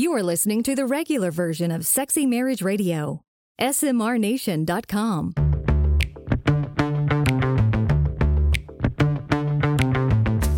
You 0.00 0.14
are 0.14 0.22
listening 0.22 0.62
to 0.62 0.74
the 0.74 0.86
regular 0.86 1.30
version 1.30 1.70
of 1.70 1.84
Sexy 1.84 2.24
Marriage 2.24 2.62
Radio. 2.62 3.20
SMRNation.com. 3.60 5.34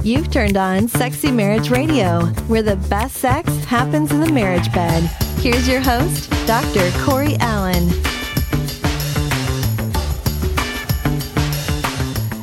You've 0.04 0.30
turned 0.30 0.56
on 0.56 0.86
Sexy 0.86 1.32
Marriage 1.32 1.70
Radio, 1.70 2.26
where 2.46 2.62
the 2.62 2.76
best 2.88 3.16
sex 3.16 3.52
happens 3.64 4.12
in 4.12 4.20
the 4.20 4.30
marriage 4.30 4.72
bed. 4.72 5.02
Here's 5.40 5.66
your 5.66 5.80
host, 5.80 6.30
Dr. 6.46 6.88
Corey 7.04 7.34
Allen. 7.40 7.88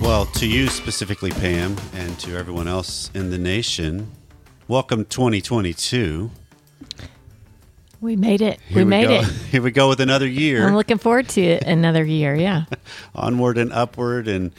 Well, 0.02 0.26
to 0.34 0.46
you 0.46 0.68
specifically, 0.68 1.32
Pam, 1.32 1.78
and 1.94 2.20
to 2.20 2.36
everyone 2.36 2.68
else 2.68 3.10
in 3.14 3.30
the 3.30 3.38
nation, 3.38 4.12
welcome 4.68 5.06
2022. 5.06 6.30
We 8.02 8.16
made 8.16 8.42
it. 8.42 8.60
Here 8.62 8.78
we 8.78 8.84
made 8.86 9.08
go. 9.08 9.16
it. 9.16 9.26
Here 9.52 9.62
we 9.62 9.72
go 9.72 9.90
with 9.90 10.00
another 10.00 10.28
year. 10.28 10.66
I'm 10.66 10.76
looking 10.76 10.98
forward 10.98 11.28
to 11.30 11.42
it 11.42 11.64
another 11.64 12.04
year. 12.04 12.36
Yeah. 12.36 12.66
onward 13.16 13.58
and 13.58 13.74
upward 13.74 14.28
and 14.28 14.52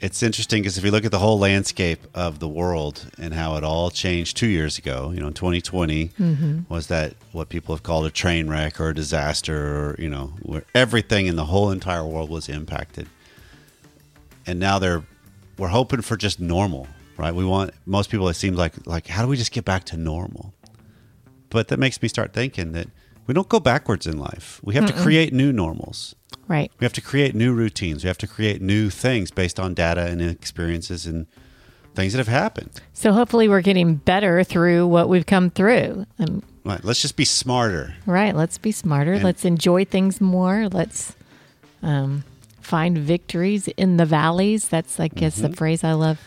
it's 0.00 0.22
interesting 0.22 0.62
because 0.62 0.78
if 0.78 0.84
you 0.84 0.90
look 0.90 1.04
at 1.04 1.10
the 1.10 1.18
whole 1.18 1.38
landscape 1.38 2.00
of 2.14 2.38
the 2.38 2.48
world 2.48 3.10
and 3.18 3.34
how 3.34 3.56
it 3.56 3.64
all 3.64 3.90
changed 3.90 4.36
two 4.36 4.46
years 4.46 4.78
ago 4.78 5.10
you 5.12 5.20
know 5.20 5.30
2020 5.30 6.08
mm-hmm. 6.08 6.60
was 6.68 6.86
that 6.86 7.14
what 7.32 7.48
people 7.48 7.74
have 7.74 7.82
called 7.82 8.06
a 8.06 8.10
train 8.10 8.48
wreck 8.48 8.80
or 8.80 8.90
a 8.90 8.94
disaster 8.94 9.90
or 9.90 9.96
you 9.98 10.08
know 10.08 10.32
where 10.42 10.64
everything 10.74 11.26
in 11.26 11.36
the 11.36 11.46
whole 11.46 11.70
entire 11.70 12.06
world 12.06 12.30
was 12.30 12.48
impacted 12.48 13.08
and 14.46 14.58
now 14.58 14.78
they're 14.78 15.02
we're 15.56 15.68
hoping 15.68 16.00
for 16.00 16.16
just 16.16 16.38
normal 16.38 16.86
right 17.16 17.34
we 17.34 17.44
want 17.44 17.72
most 17.86 18.10
people 18.10 18.28
it 18.28 18.34
seems 18.34 18.56
like 18.56 18.74
like 18.86 19.06
how 19.06 19.22
do 19.22 19.28
we 19.28 19.36
just 19.36 19.52
get 19.52 19.64
back 19.64 19.84
to 19.84 19.96
normal 19.96 20.54
but 21.50 21.68
that 21.68 21.78
makes 21.78 22.00
me 22.02 22.08
start 22.08 22.32
thinking 22.32 22.72
that 22.72 22.88
we 23.26 23.34
don't 23.34 23.48
go 23.48 23.60
backwards 23.60 24.06
in 24.06 24.16
life 24.18 24.60
we 24.62 24.74
have 24.74 24.86
to 24.86 24.92
create 24.92 25.32
new 25.32 25.52
normals 25.52 26.14
Right. 26.46 26.70
we 26.80 26.84
have 26.84 26.94
to 26.94 27.02
create 27.02 27.34
new 27.34 27.52
routines. 27.52 28.02
We 28.04 28.08
have 28.08 28.16
to 28.18 28.26
create 28.26 28.62
new 28.62 28.88
things 28.88 29.30
based 29.30 29.60
on 29.60 29.74
data 29.74 30.06
and 30.06 30.22
experiences 30.22 31.04
and 31.06 31.26
things 31.94 32.12
that 32.14 32.18
have 32.18 32.28
happened. 32.28 32.70
So 32.94 33.12
hopefully 33.12 33.48
we're 33.48 33.60
getting 33.60 33.96
better 33.96 34.42
through 34.44 34.86
what 34.86 35.08
we've 35.10 35.26
come 35.26 35.50
through. 35.50 36.06
Um, 36.18 36.42
Right. 36.64 36.82
Let's 36.84 37.02
just 37.02 37.16
be 37.16 37.24
smarter. 37.26 37.94
right. 38.06 38.34
Let's 38.34 38.56
be 38.58 38.72
smarter. 38.72 39.14
And- 39.14 39.24
Let's 39.24 39.44
enjoy 39.44 39.84
things 39.84 40.20
more. 40.22 40.68
Let's 40.70 41.14
um, 41.82 42.24
find 42.60 42.96
victories 42.96 43.68
in 43.68 43.96
the 43.98 44.06
valleys. 44.06 44.68
That's, 44.68 44.98
I 45.00 45.08
guess, 45.08 45.36
Mm-hmm. 45.38 45.50
the 45.50 45.56
phrase 45.56 45.84
I 45.84 45.92
love 45.92 46.18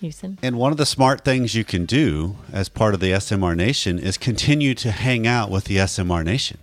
using. 0.00 0.38
And 0.42 0.56
one 0.56 0.72
of 0.72 0.78
the 0.78 0.86
smart 0.86 1.24
things 1.24 1.54
you 1.54 1.64
can 1.64 1.84
do 1.86 2.36
as 2.52 2.68
part 2.68 2.94
of 2.94 3.00
the 3.00 3.10
SMR 3.12 3.56
Nation 3.56 3.98
is 3.98 4.16
continue 4.18 4.74
to 4.76 4.90
hang 4.90 5.26
out 5.26 5.50
with 5.50 5.64
the 5.64 5.76
SMR 5.76 6.24
Nation. 6.24 6.58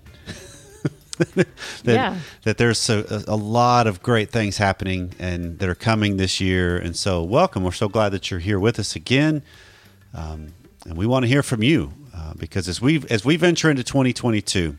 that, 1.36 1.48
Yeah. 1.84 2.18
that 2.44 2.58
there's 2.58 2.90
a, 2.90 3.24
a 3.28 3.36
lot 3.36 3.88
of 3.88 4.02
great 4.04 4.30
things 4.32 4.58
happening 4.58 5.14
and 5.20 5.60
that 5.60 5.68
are 5.70 5.76
coming 5.76 6.18
this 6.18 6.40
year. 6.40 6.78
And 6.78 6.96
so, 6.96 7.24
welcome. 7.24 7.64
We're 7.64 7.72
so 7.72 7.90
glad 7.90 8.10
that 8.10 8.30
you're 8.30 8.40
here 8.40 8.60
with 8.60 8.80
us 8.80 8.96
again. 8.96 9.42
Um, 10.14 10.54
and 10.86 10.98
we 10.98 11.06
want 11.06 11.24
to 11.24 11.28
hear 11.28 11.44
from 11.44 11.64
you 11.64 11.94
uh, 12.16 12.34
because 12.38 12.68
as 12.68 12.82
we 12.82 13.04
as 13.10 13.26
we 13.26 13.36
venture 13.36 13.70
into 13.70 13.84
2022, 13.84 14.78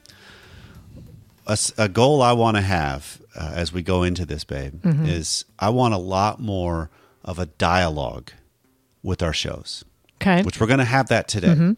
a 1.78 1.88
goal 1.88 2.22
I 2.22 2.32
want 2.32 2.56
to 2.56 2.62
have 2.62 3.20
uh, 3.34 3.52
as 3.54 3.72
we 3.72 3.82
go 3.82 4.02
into 4.02 4.26
this, 4.26 4.44
babe, 4.44 4.80
is 4.84 5.44
I 5.58 5.70
want 5.70 5.94
a 5.94 5.98
lot 5.98 6.40
more 6.40 6.90
of 7.24 7.38
a 7.38 7.46
dialogue 7.46 8.32
with 9.02 9.22
our 9.22 9.32
shows, 9.32 9.84
Okay. 10.20 10.42
which 10.42 10.60
we're 10.60 10.66
going 10.66 10.78
to 10.80 10.84
have 10.84 11.08
that 11.08 11.28
today. 11.28 11.74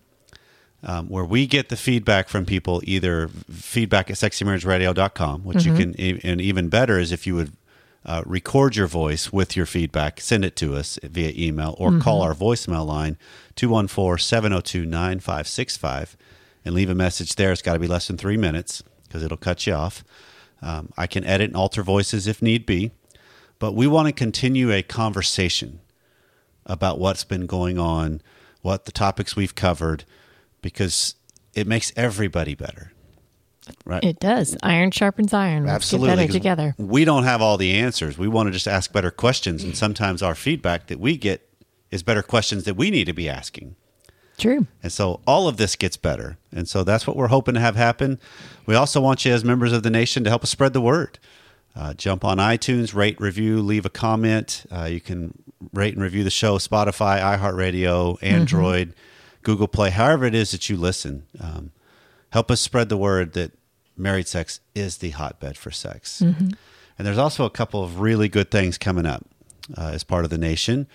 Um, 0.82 1.08
where 1.10 1.26
we 1.26 1.46
get 1.46 1.68
the 1.68 1.76
feedback 1.76 2.30
from 2.30 2.46
people, 2.46 2.80
either 2.84 3.28
feedback 3.50 4.08
at 4.08 4.16
sexymarriageradio.com, 4.16 5.44
which 5.44 5.66
you 5.66 5.74
can, 5.74 5.94
and 5.96 6.40
even 6.40 6.70
better 6.70 6.98
is 6.98 7.12
if 7.12 7.26
you 7.26 7.34
would 7.34 7.52
uh, 8.06 8.22
record 8.24 8.76
your 8.76 8.86
voice 8.86 9.30
with 9.30 9.54
your 9.56 9.66
feedback, 9.66 10.22
send 10.22 10.42
it 10.42 10.56
to 10.56 10.74
us 10.74 10.98
via 11.02 11.32
email 11.36 11.74
or 11.78 11.98
call 11.98 12.22
our 12.22 12.34
voicemail 12.34 12.86
line 12.86 13.18
214 13.56 14.24
702 14.24 14.86
9565 14.86 16.16
and 16.64 16.74
leave 16.74 16.88
a 16.88 16.94
message 16.94 17.34
there. 17.34 17.52
It's 17.52 17.60
got 17.60 17.74
to 17.74 17.78
be 17.78 17.86
less 17.86 18.06
than 18.06 18.16
three 18.16 18.38
minutes 18.38 18.82
because 19.06 19.22
it'll 19.22 19.36
cut 19.36 19.66
you 19.66 19.74
off. 19.74 20.02
Um, 20.62 20.94
I 20.96 21.06
can 21.06 21.24
edit 21.24 21.48
and 21.48 21.56
alter 21.56 21.82
voices 21.82 22.26
if 22.26 22.40
need 22.40 22.64
be, 22.64 22.92
but 23.58 23.74
we 23.74 23.86
want 23.86 24.06
to 24.08 24.12
continue 24.12 24.72
a 24.72 24.82
conversation 24.82 25.80
about 26.66 26.98
what's 26.98 27.24
been 27.24 27.46
going 27.46 27.78
on, 27.78 28.20
what 28.62 28.84
the 28.84 28.92
topics 28.92 29.36
we've 29.36 29.54
covered, 29.54 30.04
because 30.62 31.14
it 31.54 31.66
makes 31.66 31.92
everybody 31.96 32.54
better. 32.54 32.92
Right? 33.84 34.02
it 34.02 34.18
does. 34.18 34.56
Iron 34.62 34.90
sharpens 34.90 35.32
iron. 35.32 35.64
Let's 35.64 35.76
Absolutely. 35.76 36.08
get 36.08 36.16
better 36.16 36.32
together. 36.32 36.74
We 36.76 37.04
don't 37.04 37.24
have 37.24 37.40
all 37.40 37.56
the 37.56 37.72
answers. 37.72 38.18
We 38.18 38.26
want 38.26 38.48
to 38.48 38.52
just 38.52 38.66
ask 38.66 38.92
better 38.92 39.10
questions. 39.10 39.62
And 39.62 39.76
sometimes 39.76 40.22
our 40.22 40.34
feedback 40.34 40.88
that 40.88 40.98
we 40.98 41.16
get 41.16 41.48
is 41.90 42.02
better 42.02 42.22
questions 42.22 42.64
that 42.64 42.74
we 42.74 42.90
need 42.90 43.04
to 43.04 43.12
be 43.12 43.28
asking. 43.28 43.76
True. 44.38 44.66
And 44.82 44.90
so 44.90 45.20
all 45.26 45.48
of 45.48 45.58
this 45.58 45.76
gets 45.76 45.96
better. 45.96 46.38
And 46.50 46.68
so 46.68 46.82
that's 46.82 47.06
what 47.06 47.16
we're 47.16 47.28
hoping 47.28 47.54
to 47.54 47.60
have 47.60 47.76
happen. 47.76 48.18
We 48.66 48.74
also 48.74 49.00
want 49.00 49.24
you, 49.24 49.32
as 49.32 49.44
members 49.44 49.72
of 49.72 49.82
the 49.82 49.90
nation, 49.90 50.24
to 50.24 50.30
help 50.30 50.42
us 50.42 50.50
spread 50.50 50.72
the 50.72 50.80
word. 50.80 51.18
Uh, 51.76 51.94
jump 51.94 52.24
on 52.24 52.38
iTunes, 52.38 52.94
rate, 52.94 53.20
review, 53.20 53.60
leave 53.62 53.86
a 53.86 53.90
comment. 53.90 54.64
Uh, 54.70 54.84
you 54.84 55.00
can 55.00 55.32
rate 55.72 55.94
and 55.94 56.02
review 56.02 56.24
the 56.24 56.30
show, 56.30 56.58
Spotify, 56.58 57.20
iHeartRadio, 57.20 58.18
Android, 58.22 58.92
Google 59.42 59.68
Play, 59.68 59.90
however 59.90 60.24
it 60.26 60.34
is 60.34 60.50
that 60.50 60.68
you 60.68 60.76
listen. 60.76 61.24
Um, 61.40 61.70
help 62.30 62.50
us 62.50 62.60
spread 62.60 62.88
the 62.88 62.96
word 62.96 63.32
that 63.34 63.52
married 63.96 64.26
sex 64.26 64.60
is 64.74 64.98
the 64.98 65.10
hotbed 65.10 65.56
for 65.56 65.70
sex. 65.70 66.20
And 66.20 67.06
there's 67.06 67.18
also 67.18 67.44
a 67.44 67.50
couple 67.50 67.82
of 67.82 68.00
really 68.00 68.28
good 68.28 68.50
things 68.50 68.76
coming 68.76 69.06
up 69.06 69.24
uh, 69.78 69.90
as 69.94 70.04
part 70.04 70.24
of 70.24 70.30
the 70.30 70.38
nation. 70.38 70.86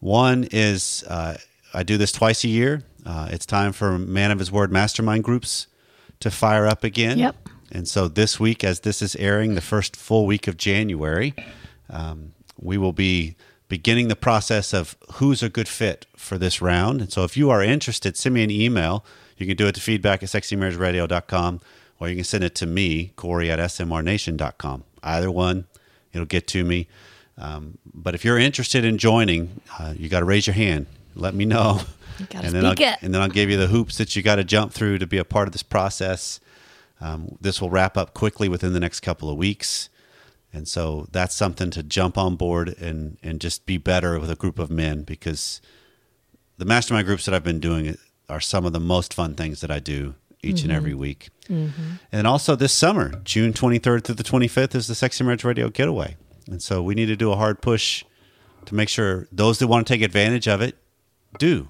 One 0.00 0.46
is 0.52 1.04
uh, 1.08 1.36
I 1.74 1.82
do 1.82 1.96
this 1.96 2.12
twice 2.12 2.44
a 2.44 2.48
year. 2.48 2.84
Uh, 3.04 3.28
it's 3.30 3.46
time 3.46 3.72
for 3.72 3.98
Man 3.98 4.30
of 4.30 4.38
His 4.38 4.52
Word 4.52 4.70
mastermind 4.70 5.24
groups 5.24 5.66
to 6.20 6.30
fire 6.30 6.66
up 6.66 6.84
again. 6.84 7.18
Yep. 7.18 7.47
And 7.70 7.86
so 7.86 8.08
this 8.08 8.40
week, 8.40 8.64
as 8.64 8.80
this 8.80 9.02
is 9.02 9.16
airing, 9.16 9.54
the 9.54 9.60
first 9.60 9.96
full 9.96 10.26
week 10.26 10.48
of 10.48 10.56
January, 10.56 11.34
um, 11.90 12.32
we 12.60 12.78
will 12.78 12.92
be 12.92 13.36
beginning 13.68 14.08
the 14.08 14.16
process 14.16 14.72
of 14.72 14.96
who's 15.14 15.42
a 15.42 15.48
good 15.48 15.68
fit 15.68 16.06
for 16.16 16.38
this 16.38 16.62
round. 16.62 17.00
And 17.00 17.12
so 17.12 17.24
if 17.24 17.36
you 17.36 17.50
are 17.50 17.62
interested, 17.62 18.16
send 18.16 18.34
me 18.34 18.42
an 18.42 18.50
email. 18.50 19.04
You 19.36 19.46
can 19.46 19.56
do 19.56 19.66
it 19.66 19.74
to 19.74 19.80
feedback 19.80 20.22
at 20.22 20.30
sexymarriageradio.com 20.30 21.60
or 22.00 22.08
you 22.08 22.14
can 22.14 22.24
send 22.24 22.44
it 22.44 22.54
to 22.56 22.66
me, 22.66 23.12
Corey 23.16 23.50
at 23.50 23.58
smrnation.com. 23.58 24.84
Either 25.02 25.30
one, 25.30 25.66
it'll 26.12 26.26
get 26.26 26.46
to 26.48 26.64
me. 26.64 26.86
Um, 27.36 27.78
but 27.92 28.14
if 28.14 28.24
you're 28.24 28.38
interested 28.38 28.84
in 28.84 28.98
joining, 28.98 29.60
uh, 29.78 29.94
you 29.96 30.08
got 30.08 30.20
to 30.20 30.24
raise 30.24 30.46
your 30.46 30.54
hand. 30.54 30.86
Let 31.14 31.34
me 31.34 31.44
know. 31.44 31.80
gotta 32.30 32.46
and 32.46 32.54
then 32.54 32.64
I'll, 32.64 32.72
speak 32.72 32.88
it. 32.88 32.98
and 33.02 33.14
then 33.14 33.20
I'll 33.20 33.28
give 33.28 33.50
you 33.50 33.56
the 33.56 33.68
hoops 33.68 33.98
that 33.98 34.16
you 34.16 34.22
got 34.22 34.36
to 34.36 34.44
jump 34.44 34.72
through 34.72 34.98
to 34.98 35.06
be 35.06 35.18
a 35.18 35.24
part 35.24 35.46
of 35.46 35.52
this 35.52 35.62
process. 35.62 36.40
Um, 37.00 37.36
this 37.40 37.60
will 37.60 37.70
wrap 37.70 37.96
up 37.96 38.14
quickly 38.14 38.48
within 38.48 38.72
the 38.72 38.80
next 38.80 39.00
couple 39.00 39.30
of 39.30 39.36
weeks. 39.36 39.88
And 40.52 40.66
so 40.66 41.06
that's 41.12 41.34
something 41.34 41.70
to 41.70 41.82
jump 41.82 42.16
on 42.16 42.36
board 42.36 42.70
and, 42.80 43.18
and 43.22 43.40
just 43.40 43.66
be 43.66 43.76
better 43.76 44.18
with 44.18 44.30
a 44.30 44.34
group 44.34 44.58
of 44.58 44.70
men 44.70 45.02
because 45.02 45.60
the 46.56 46.64
mastermind 46.64 47.06
groups 47.06 47.24
that 47.26 47.34
I've 47.34 47.44
been 47.44 47.60
doing 47.60 47.96
are 48.28 48.40
some 48.40 48.64
of 48.66 48.72
the 48.72 48.80
most 48.80 49.14
fun 49.14 49.34
things 49.34 49.60
that 49.60 49.70
I 49.70 49.78
do 49.78 50.14
each 50.42 50.62
and 50.62 50.72
every 50.72 50.94
week. 50.94 51.28
And 52.12 52.26
also 52.26 52.54
this 52.56 52.72
summer, 52.72 53.12
June 53.24 53.52
23rd 53.52 54.04
through 54.04 54.14
the 54.16 54.22
25th, 54.22 54.74
is 54.74 54.86
the 54.86 54.94
Sexy 54.94 55.24
Marriage 55.24 55.44
Radio 55.44 55.68
Getaway. 55.68 56.16
And 56.46 56.62
so 56.62 56.82
we 56.82 56.94
need 56.94 57.06
to 57.06 57.16
do 57.16 57.30
a 57.32 57.36
hard 57.36 57.60
push 57.60 58.04
to 58.66 58.74
make 58.74 58.88
sure 58.88 59.26
those 59.32 59.58
that 59.58 59.66
want 59.66 59.86
to 59.86 59.92
take 59.92 60.02
advantage 60.02 60.46
of 60.48 60.60
it 60.60 60.76
do. 61.38 61.68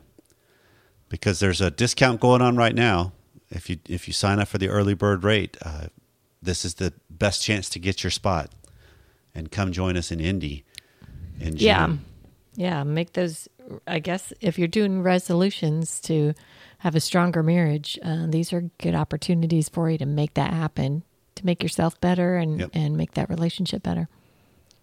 Because 1.09 1.41
there's 1.41 1.61
a 1.61 1.71
discount 1.71 2.21
going 2.21 2.43
on 2.43 2.57
right 2.57 2.75
now. 2.75 3.13
If 3.51 3.71
you 3.71 3.79
if 3.89 4.07
you 4.07 4.13
sign 4.13 4.39
up 4.39 4.49
for 4.49 4.59
the 4.59 4.69
early 4.69 4.95
bird 4.95 5.25
rate, 5.25 5.57
uh, 5.63 5.87
this 6.43 6.65
is 6.65 6.75
the 6.75 6.93
best 7.11 7.43
chance 7.43 7.69
to 7.71 7.79
get 7.79 8.03
your 8.05 8.11
spot. 8.11 8.51
And 9.35 9.51
come 9.51 9.73
join 9.73 9.97
us 9.97 10.11
in 10.11 10.21
Indy 10.21 10.65
in 11.39 11.57
June. 11.57 11.59
Yeah. 11.59 11.93
Yeah. 12.57 12.83
Make 12.83 13.13
those, 13.13 13.49
I 13.87 14.01
guess, 14.01 14.33
if 14.41 14.59
you're 14.59 14.67
doing 14.67 15.03
resolutions 15.03 16.01
to 16.03 16.35
have 16.79 16.95
a 16.97 17.01
stronger 17.01 17.43
marriage, 17.43 17.99
uh, 18.03 18.27
these 18.29 18.53
are 18.53 18.63
good 18.79 18.95
opportunities 18.97 19.69
for 19.69 19.91
you 19.91 19.99
to 19.99 20.07
make 20.07 20.35
that 20.35 20.53
happen, 20.53 21.05
to 21.37 21.47
make 21.47 21.63
yourself 21.63 22.01
better 22.01 22.37
and, 22.37 22.61
Yep. 22.61 22.71
and 22.75 22.97
make 22.97 23.15
that 23.15 23.31
relationship 23.31 23.83
better. 23.83 24.09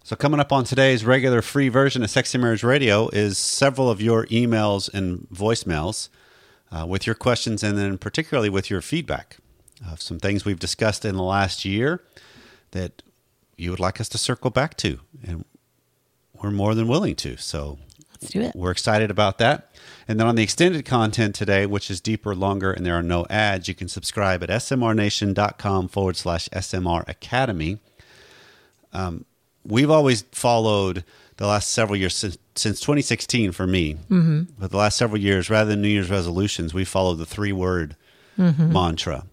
So, 0.03 0.15
coming 0.15 0.39
up 0.39 0.53
on 0.53 0.63
today's 0.65 1.03
regular 1.03 1.41
free 1.41 1.68
version 1.68 2.03
of 2.03 2.09
Sexy 2.11 2.38
Marriage 2.38 2.63
Radio 2.63 3.09
is 3.09 3.38
several 3.38 3.89
of 3.89 4.01
your 4.01 4.25
emails 4.27 4.94
and 4.94 5.27
voicemails 5.33 6.09
uh, 6.71 6.85
with 6.85 7.06
your 7.06 7.15
questions 7.15 7.63
and 7.63 7.77
then 7.77 7.97
particularly 7.97 8.50
with 8.50 8.69
your 8.69 8.81
feedback 8.81 9.38
of 9.89 10.01
some 10.01 10.19
things 10.19 10.45
we've 10.45 10.59
discussed 10.59 11.06
in 11.06 11.15
the 11.15 11.23
last 11.23 11.65
year 11.65 12.03
that 12.71 13.01
you 13.57 13.69
would 13.69 13.79
like 13.79 14.01
us 14.01 14.09
to 14.09 14.17
circle 14.17 14.50
back 14.50 14.75
to. 14.77 15.00
And 15.25 15.45
we're 16.41 16.51
more 16.51 16.75
than 16.75 16.88
willing 16.88 17.15
to. 17.17 17.38
So, 17.38 17.79
Let's 18.21 18.31
do 18.31 18.41
it. 18.41 18.56
We're 18.56 18.71
excited 18.71 19.12
about 19.12 19.38
that. 19.39 19.71
And 20.07 20.19
then 20.19 20.27
on 20.27 20.35
the 20.35 20.44
extended 20.44 20.85
content 20.85 21.35
today, 21.35 21.65
which 21.65 21.91
is 21.91 22.00
deeper, 22.00 22.33
longer, 22.33 22.71
and 22.71 22.85
there 22.85 22.95
are 22.95 23.03
no 23.03 23.25
ads, 23.29 23.68
you 23.68 23.75
can 23.75 23.88
subscribe 23.88 24.41
at 24.44 24.50
smrnation.com 24.50 25.88
forward 25.89 26.15
slash 26.15 26.47
SMR 26.50 27.07
Academy. 27.07 27.79
Um, 28.94 29.25
we've 29.65 29.89
always 29.89 30.23
followed 30.31 31.03
the 31.37 31.47
last 31.47 31.71
several 31.71 31.97
years 31.97 32.15
since, 32.15 32.37
since 32.55 32.79
2016 32.79 33.51
for 33.51 33.67
me, 33.67 33.95
mm-hmm. 34.09 34.43
but 34.57 34.71
the 34.71 34.77
last 34.77 34.97
several 34.97 35.19
years, 35.19 35.49
rather 35.49 35.71
than 35.71 35.81
New 35.81 35.89
Year's 35.89 36.09
resolutions, 36.09 36.73
we 36.73 36.85
followed 36.85 37.15
the 37.15 37.25
three 37.25 37.51
word 37.51 37.95
mm-hmm. 38.37 38.71
mantra. 38.71 39.25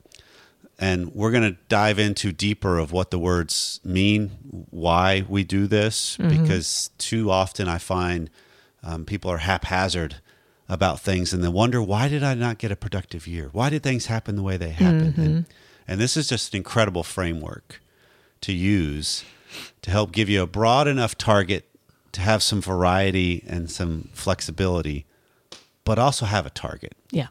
And 0.78 1.14
we're 1.14 1.30
going 1.30 1.44
to 1.44 1.58
dive 1.68 2.00
into 2.00 2.32
deeper 2.32 2.78
of 2.78 2.90
what 2.90 3.12
the 3.12 3.18
words 3.18 3.78
mean, 3.84 4.30
why 4.70 5.24
we 5.28 5.44
do 5.44 5.68
this, 5.68 6.16
mm-hmm. 6.16 6.42
because 6.42 6.90
too 6.98 7.30
often 7.30 7.68
I 7.68 7.78
find 7.78 8.30
um, 8.82 9.04
people 9.04 9.30
are 9.30 9.38
haphazard 9.38 10.16
about 10.68 10.98
things 10.98 11.32
and 11.32 11.44
then 11.44 11.52
wonder, 11.52 11.80
why 11.80 12.08
did 12.08 12.24
I 12.24 12.34
not 12.34 12.58
get 12.58 12.72
a 12.72 12.76
productive 12.76 13.28
year? 13.28 13.50
Why 13.52 13.70
did 13.70 13.84
things 13.84 14.06
happen 14.06 14.34
the 14.34 14.42
way 14.42 14.56
they 14.56 14.70
happened? 14.70 15.18
And, 15.18 15.44
mm-hmm. 15.44 15.52
and 15.86 16.00
this 16.00 16.16
is 16.16 16.28
just 16.28 16.52
an 16.52 16.56
incredible 16.56 17.04
framework 17.04 17.80
to 18.40 18.52
use 18.52 19.24
to 19.82 19.90
help 19.90 20.10
give 20.12 20.28
you 20.28 20.42
a 20.42 20.46
broad 20.46 20.88
enough 20.88 21.16
target 21.16 21.68
to 22.12 22.20
have 22.20 22.42
some 22.42 22.60
variety 22.60 23.44
and 23.46 23.70
some 23.70 24.10
flexibility, 24.12 25.06
but 25.84 25.98
also 25.98 26.26
have 26.26 26.46
a 26.46 26.50
target. 26.50 26.94
Yeah. 27.10 27.28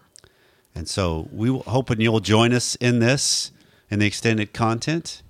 And 0.73 0.87
so 0.87 1.29
we 1.31 1.49
were 1.49 1.63
hoping 1.67 2.01
you'll 2.01 2.19
join 2.19 2.53
us 2.53 2.75
in 2.75 2.99
this 2.99 3.51
in 3.89 3.99
the 3.99 4.07
extended 4.07 4.53
content. 4.53 5.21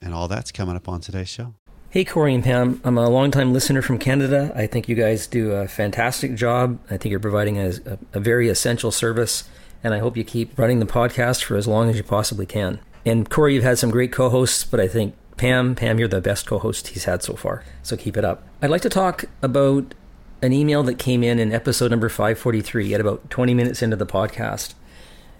And 0.00 0.14
all 0.14 0.28
that's 0.28 0.52
coming 0.52 0.76
up 0.76 0.88
on 0.88 1.00
today's 1.00 1.28
show. 1.28 1.54
Hey, 1.90 2.04
Corey 2.04 2.34
and 2.34 2.44
Pam. 2.44 2.80
I'm 2.84 2.98
a 2.98 3.08
longtime 3.08 3.52
listener 3.52 3.82
from 3.82 3.98
Canada. 3.98 4.52
I 4.54 4.66
think 4.66 4.88
you 4.88 4.94
guys 4.94 5.26
do 5.26 5.52
a 5.52 5.66
fantastic 5.66 6.34
job. 6.34 6.78
I 6.90 6.98
think 6.98 7.10
you're 7.10 7.18
providing 7.18 7.58
a, 7.58 7.70
a, 7.86 7.98
a 8.14 8.20
very 8.20 8.48
essential 8.48 8.90
service, 8.90 9.48
and 9.82 9.94
I 9.94 9.98
hope 9.98 10.16
you 10.16 10.22
keep 10.22 10.56
running 10.58 10.80
the 10.80 10.86
podcast 10.86 11.42
for 11.42 11.56
as 11.56 11.66
long 11.66 11.88
as 11.88 11.96
you 11.96 12.02
possibly 12.02 12.46
can. 12.46 12.78
And 13.06 13.28
Corey, 13.28 13.54
you've 13.54 13.64
had 13.64 13.78
some 13.78 13.90
great 13.90 14.12
co 14.12 14.28
hosts, 14.28 14.64
but 14.64 14.80
I 14.80 14.86
think 14.86 15.14
Pam, 15.38 15.74
Pam, 15.74 15.98
you're 15.98 16.08
the 16.08 16.20
best 16.20 16.46
co 16.46 16.58
host 16.58 16.88
he's 16.88 17.04
had 17.04 17.22
so 17.22 17.34
far. 17.34 17.64
So 17.82 17.96
keep 17.96 18.16
it 18.16 18.24
up. 18.24 18.42
I'd 18.60 18.70
like 18.70 18.82
to 18.82 18.90
talk 18.90 19.24
about 19.40 19.94
an 20.42 20.52
email 20.52 20.82
that 20.82 20.98
came 20.98 21.24
in 21.24 21.38
in 21.38 21.52
episode 21.52 21.90
number 21.90 22.08
543 22.08 22.94
at 22.94 23.00
about 23.00 23.30
20 23.30 23.54
minutes 23.54 23.80
into 23.80 23.96
the 23.96 24.06
podcast. 24.06 24.74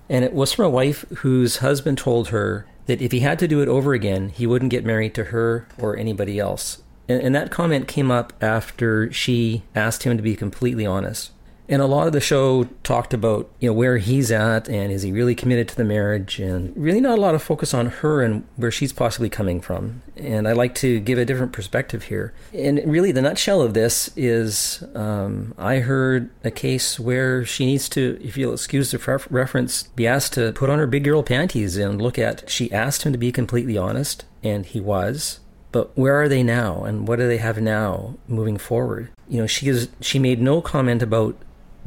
And 0.08 0.24
it 0.24 0.32
was 0.32 0.52
from 0.52 0.64
a 0.64 0.70
wife 0.70 1.04
whose 1.18 1.58
husband 1.58 1.98
told 1.98 2.28
her 2.28 2.66
that 2.86 3.02
if 3.02 3.12
he 3.12 3.20
had 3.20 3.38
to 3.40 3.48
do 3.48 3.60
it 3.60 3.68
over 3.68 3.92
again, 3.92 4.30
he 4.30 4.46
wouldn't 4.46 4.70
get 4.70 4.84
married 4.84 5.14
to 5.16 5.24
her 5.24 5.68
or 5.78 5.96
anybody 5.96 6.38
else. 6.38 6.82
And, 7.08 7.20
and 7.20 7.34
that 7.34 7.50
comment 7.50 7.88
came 7.88 8.10
up 8.10 8.32
after 8.40 9.12
she 9.12 9.64
asked 9.74 10.04
him 10.04 10.16
to 10.16 10.22
be 10.22 10.34
completely 10.34 10.86
honest. 10.86 11.32
And 11.68 11.82
a 11.82 11.86
lot 11.86 12.06
of 12.06 12.14
the 12.14 12.20
show 12.20 12.64
talked 12.82 13.12
about, 13.12 13.50
you 13.60 13.68
know, 13.68 13.74
where 13.74 13.98
he's 13.98 14.30
at 14.30 14.68
and 14.68 14.90
is 14.90 15.02
he 15.02 15.12
really 15.12 15.34
committed 15.34 15.68
to 15.68 15.76
the 15.76 15.84
marriage 15.84 16.38
and 16.38 16.74
really 16.76 17.00
not 17.00 17.18
a 17.18 17.20
lot 17.20 17.34
of 17.34 17.42
focus 17.42 17.74
on 17.74 17.86
her 17.86 18.22
and 18.22 18.46
where 18.56 18.70
she's 18.70 18.92
possibly 18.92 19.28
coming 19.28 19.60
from. 19.60 20.02
And 20.16 20.48
I 20.48 20.52
like 20.52 20.74
to 20.76 20.98
give 20.98 21.18
a 21.18 21.26
different 21.26 21.52
perspective 21.52 22.04
here. 22.04 22.32
And 22.54 22.80
really 22.86 23.12
the 23.12 23.20
nutshell 23.20 23.60
of 23.60 23.74
this 23.74 24.10
is 24.16 24.82
um, 24.94 25.54
I 25.58 25.80
heard 25.80 26.30
a 26.42 26.50
case 26.50 26.98
where 26.98 27.44
she 27.44 27.66
needs 27.66 27.88
to, 27.90 28.18
if 28.22 28.38
you'll 28.38 28.54
excuse 28.54 28.90
the 28.90 29.26
reference, 29.28 29.82
be 29.82 30.06
asked 30.06 30.32
to 30.34 30.52
put 30.52 30.70
on 30.70 30.78
her 30.78 30.86
big 30.86 31.04
girl 31.04 31.22
panties 31.22 31.76
and 31.76 32.00
look 32.00 32.18
at, 32.18 32.48
she 32.48 32.72
asked 32.72 33.02
him 33.02 33.12
to 33.12 33.18
be 33.18 33.30
completely 33.30 33.76
honest 33.76 34.24
and 34.42 34.66
he 34.66 34.80
was 34.80 35.40
but 35.70 35.96
where 35.98 36.14
are 36.14 36.28
they 36.28 36.42
now 36.42 36.84
and 36.84 37.06
what 37.06 37.18
do 37.18 37.26
they 37.26 37.36
have 37.36 37.60
now 37.60 38.16
moving 38.26 38.56
forward 38.56 39.10
you 39.28 39.40
know 39.40 39.46
she 39.46 39.68
is 39.68 39.88
she 40.00 40.18
made 40.18 40.40
no 40.40 40.60
comment 40.60 41.02
about 41.02 41.36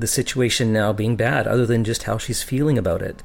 the 0.01 0.07
situation 0.07 0.73
now 0.73 0.91
being 0.91 1.15
bad, 1.15 1.47
other 1.47 1.65
than 1.65 1.83
just 1.83 2.03
how 2.03 2.17
she's 2.17 2.43
feeling 2.43 2.77
about 2.77 3.01
it. 3.01 3.23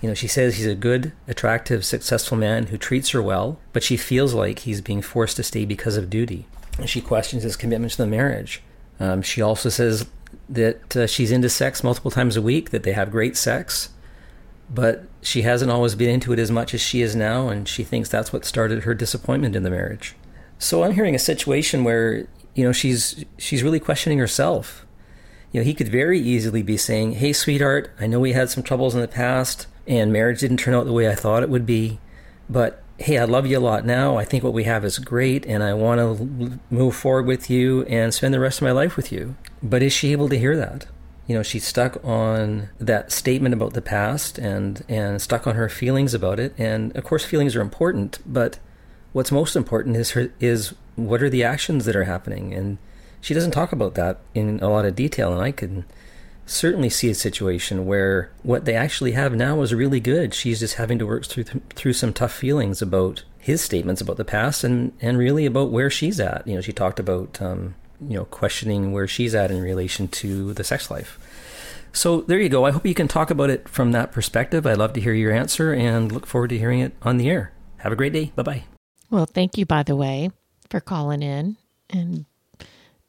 You 0.00 0.08
know, 0.08 0.14
she 0.14 0.28
says 0.28 0.56
he's 0.56 0.66
a 0.66 0.74
good, 0.74 1.12
attractive, 1.28 1.84
successful 1.84 2.36
man 2.36 2.66
who 2.66 2.76
treats 2.76 3.10
her 3.10 3.22
well, 3.22 3.58
but 3.72 3.82
she 3.82 3.96
feels 3.96 4.34
like 4.34 4.60
he's 4.60 4.80
being 4.80 5.02
forced 5.02 5.36
to 5.36 5.42
stay 5.42 5.64
because 5.64 5.96
of 5.96 6.10
duty. 6.10 6.46
And 6.78 6.90
she 6.90 7.00
questions 7.00 7.42
his 7.42 7.56
commitment 7.56 7.92
to 7.92 7.98
the 7.98 8.06
marriage. 8.06 8.62
Um, 9.00 9.22
she 9.22 9.40
also 9.40 9.68
says 9.68 10.06
that 10.48 10.96
uh, 10.96 11.06
she's 11.06 11.32
into 11.32 11.48
sex 11.48 11.82
multiple 11.82 12.10
times 12.10 12.36
a 12.36 12.42
week, 12.42 12.70
that 12.70 12.82
they 12.82 12.92
have 12.92 13.10
great 13.10 13.36
sex, 13.36 13.90
but 14.68 15.04
she 15.22 15.42
hasn't 15.42 15.70
always 15.70 15.94
been 15.94 16.10
into 16.10 16.32
it 16.32 16.38
as 16.38 16.50
much 16.50 16.74
as 16.74 16.80
she 16.80 17.00
is 17.00 17.16
now, 17.16 17.48
and 17.48 17.68
she 17.68 17.84
thinks 17.84 18.08
that's 18.08 18.32
what 18.32 18.44
started 18.44 18.84
her 18.84 18.94
disappointment 18.94 19.56
in 19.56 19.62
the 19.62 19.70
marriage. 19.70 20.14
So 20.58 20.84
I'm 20.84 20.92
hearing 20.92 21.14
a 21.14 21.18
situation 21.18 21.84
where 21.84 22.26
you 22.54 22.64
know 22.64 22.72
she's 22.72 23.24
she's 23.36 23.62
really 23.62 23.80
questioning 23.80 24.18
herself 24.18 24.83
you 25.54 25.60
know, 25.60 25.64
he 25.64 25.72
could 25.72 25.88
very 25.88 26.18
easily 26.18 26.64
be 26.64 26.76
saying, 26.76 27.12
Hey, 27.12 27.32
sweetheart, 27.32 27.88
I 28.00 28.08
know 28.08 28.18
we 28.18 28.32
had 28.32 28.50
some 28.50 28.64
troubles 28.64 28.96
in 28.96 29.00
the 29.00 29.06
past 29.06 29.68
and 29.86 30.12
marriage 30.12 30.40
didn't 30.40 30.56
turn 30.56 30.74
out 30.74 30.84
the 30.84 30.92
way 30.92 31.08
I 31.08 31.14
thought 31.14 31.44
it 31.44 31.48
would 31.48 31.64
be, 31.64 32.00
but 32.50 32.82
hey, 32.98 33.18
I 33.18 33.24
love 33.24 33.46
you 33.46 33.58
a 33.58 33.60
lot 33.60 33.86
now. 33.86 34.16
I 34.16 34.24
think 34.24 34.42
what 34.42 34.52
we 34.52 34.64
have 34.64 34.84
is 34.84 34.98
great 34.98 35.46
and 35.46 35.62
I 35.62 35.72
want 35.72 36.00
to 36.00 36.58
move 36.70 36.96
forward 36.96 37.26
with 37.26 37.48
you 37.48 37.84
and 37.84 38.12
spend 38.12 38.34
the 38.34 38.40
rest 38.40 38.58
of 38.58 38.64
my 38.64 38.72
life 38.72 38.96
with 38.96 39.12
you. 39.12 39.36
But 39.62 39.80
is 39.80 39.92
she 39.92 40.10
able 40.10 40.28
to 40.28 40.38
hear 40.38 40.56
that? 40.56 40.86
You 41.28 41.36
know, 41.36 41.44
she's 41.44 41.64
stuck 41.64 42.04
on 42.04 42.70
that 42.80 43.12
statement 43.12 43.54
about 43.54 43.74
the 43.74 43.80
past 43.80 44.38
and, 44.38 44.84
and 44.88 45.22
stuck 45.22 45.46
on 45.46 45.54
her 45.54 45.68
feelings 45.68 46.14
about 46.14 46.40
it. 46.40 46.52
And 46.58 46.94
of 46.96 47.04
course, 47.04 47.24
feelings 47.24 47.54
are 47.54 47.60
important, 47.60 48.18
but 48.26 48.58
what's 49.12 49.30
most 49.30 49.54
important 49.54 49.96
is 49.96 50.10
her, 50.10 50.32
is 50.40 50.74
what 50.96 51.22
are 51.22 51.30
the 51.30 51.44
actions 51.44 51.84
that 51.84 51.94
are 51.94 52.04
happening? 52.04 52.52
And 52.52 52.78
she 53.24 53.32
doesn't 53.32 53.52
talk 53.52 53.72
about 53.72 53.94
that 53.94 54.18
in 54.34 54.60
a 54.60 54.68
lot 54.68 54.84
of 54.84 54.94
detail, 54.94 55.32
and 55.32 55.40
I 55.40 55.50
can 55.50 55.86
certainly 56.44 56.90
see 56.90 57.08
a 57.08 57.14
situation 57.14 57.86
where 57.86 58.30
what 58.42 58.66
they 58.66 58.74
actually 58.74 59.12
have 59.12 59.34
now 59.34 59.62
is 59.62 59.72
really 59.72 59.98
good. 59.98 60.34
She's 60.34 60.60
just 60.60 60.74
having 60.74 60.98
to 60.98 61.06
work 61.06 61.24
through 61.24 61.44
through 61.44 61.94
some 61.94 62.12
tough 62.12 62.34
feelings 62.34 62.82
about 62.82 63.24
his 63.38 63.62
statements 63.62 64.02
about 64.02 64.18
the 64.18 64.26
past 64.26 64.62
and 64.62 64.92
and 65.00 65.16
really 65.16 65.46
about 65.46 65.70
where 65.70 65.88
she's 65.88 66.20
at. 66.20 66.46
You 66.46 66.56
know, 66.56 66.60
she 66.60 66.74
talked 66.74 67.00
about 67.00 67.40
um, 67.40 67.74
you 67.98 68.14
know 68.14 68.26
questioning 68.26 68.92
where 68.92 69.08
she's 69.08 69.34
at 69.34 69.50
in 69.50 69.62
relation 69.62 70.06
to 70.08 70.52
the 70.52 70.62
sex 70.62 70.90
life. 70.90 71.18
So 71.94 72.20
there 72.20 72.38
you 72.38 72.50
go. 72.50 72.66
I 72.66 72.72
hope 72.72 72.84
you 72.84 72.92
can 72.92 73.08
talk 73.08 73.30
about 73.30 73.48
it 73.48 73.70
from 73.70 73.92
that 73.92 74.12
perspective. 74.12 74.66
I'd 74.66 74.76
love 74.76 74.92
to 74.92 75.00
hear 75.00 75.14
your 75.14 75.32
answer 75.32 75.72
and 75.72 76.12
look 76.12 76.26
forward 76.26 76.50
to 76.50 76.58
hearing 76.58 76.80
it 76.80 76.92
on 77.00 77.16
the 77.16 77.30
air. 77.30 77.52
Have 77.78 77.92
a 77.92 77.96
great 77.96 78.12
day. 78.12 78.32
Bye 78.36 78.42
bye. 78.42 78.64
Well, 79.08 79.24
thank 79.24 79.56
you, 79.56 79.64
by 79.64 79.82
the 79.82 79.96
way, 79.96 80.30
for 80.68 80.80
calling 80.80 81.22
in 81.22 81.56
and 81.88 82.26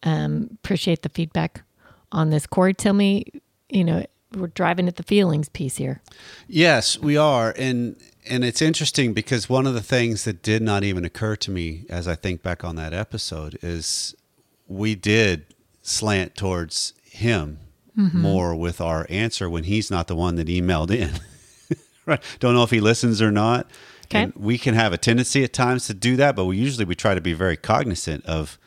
um, 0.06 0.50
appreciate 0.54 1.02
the 1.02 1.10
feedback 1.10 1.64
on 2.12 2.30
this. 2.30 2.48
Corey, 2.48 2.74
tell 2.74 2.94
me, 2.94 3.26
you 3.70 3.84
know, 3.84 4.06
we're 4.34 4.48
driving 4.48 4.88
at 4.88 4.96
the 4.96 5.04
feelings 5.04 5.50
piece 5.50 5.78
here. 5.78 6.02
Yes, 6.48 6.98
we 7.00 7.18
are, 7.18 7.54
and 7.58 7.98
and 8.28 8.44
it's 8.44 8.62
interesting 8.62 9.14
because 9.14 9.50
one 9.50 9.68
of 9.68 9.74
the 9.74 9.82
things 9.82 10.24
that 10.24 10.42
did 10.42 10.62
not 10.62 10.84
even 10.84 11.06
occur 11.06 11.36
to 11.38 11.52
me 11.52 11.86
as 11.90 12.08
I 12.08 12.16
think 12.16 12.42
back 12.42 12.64
on 12.64 12.76
that 12.76 12.94
episode 12.94 13.58
is 13.62 14.16
we 14.68 14.96
did 14.96 15.46
slant 15.82 16.36
towards 16.36 16.94
him 17.04 17.60
mm-hmm. 17.98 18.20
more 18.20 18.56
with 18.56 18.82
our 18.82 19.06
answer 19.10 19.50
when 19.50 19.66
he's 19.66 19.92
not 19.92 20.08
the 20.08 20.16
one 20.16 20.36
that 20.36 20.48
emailed 20.48 20.92
in. 20.92 21.12
right? 22.06 22.22
Don't 22.40 22.56
know 22.56 22.64
if 22.64 22.72
he 22.72 22.80
listens 22.80 23.22
or 23.22 23.32
not. 23.32 23.70
Okay. 24.06 24.24
And 24.24 24.34
we 24.36 24.58
can 24.58 24.74
have 24.74 24.94
a 24.94 24.98
tendency 24.98 25.44
at 25.44 25.54
times 25.54 25.88
to 25.88 25.94
do 25.94 26.16
that, 26.18 26.36
but 26.36 26.46
we 26.46 26.58
usually 26.58 26.86
we 26.86 26.96
try 26.96 27.16
to 27.16 27.22
be 27.22 27.34
very 27.34 27.58
cognizant 27.58 28.26
of 28.26 28.58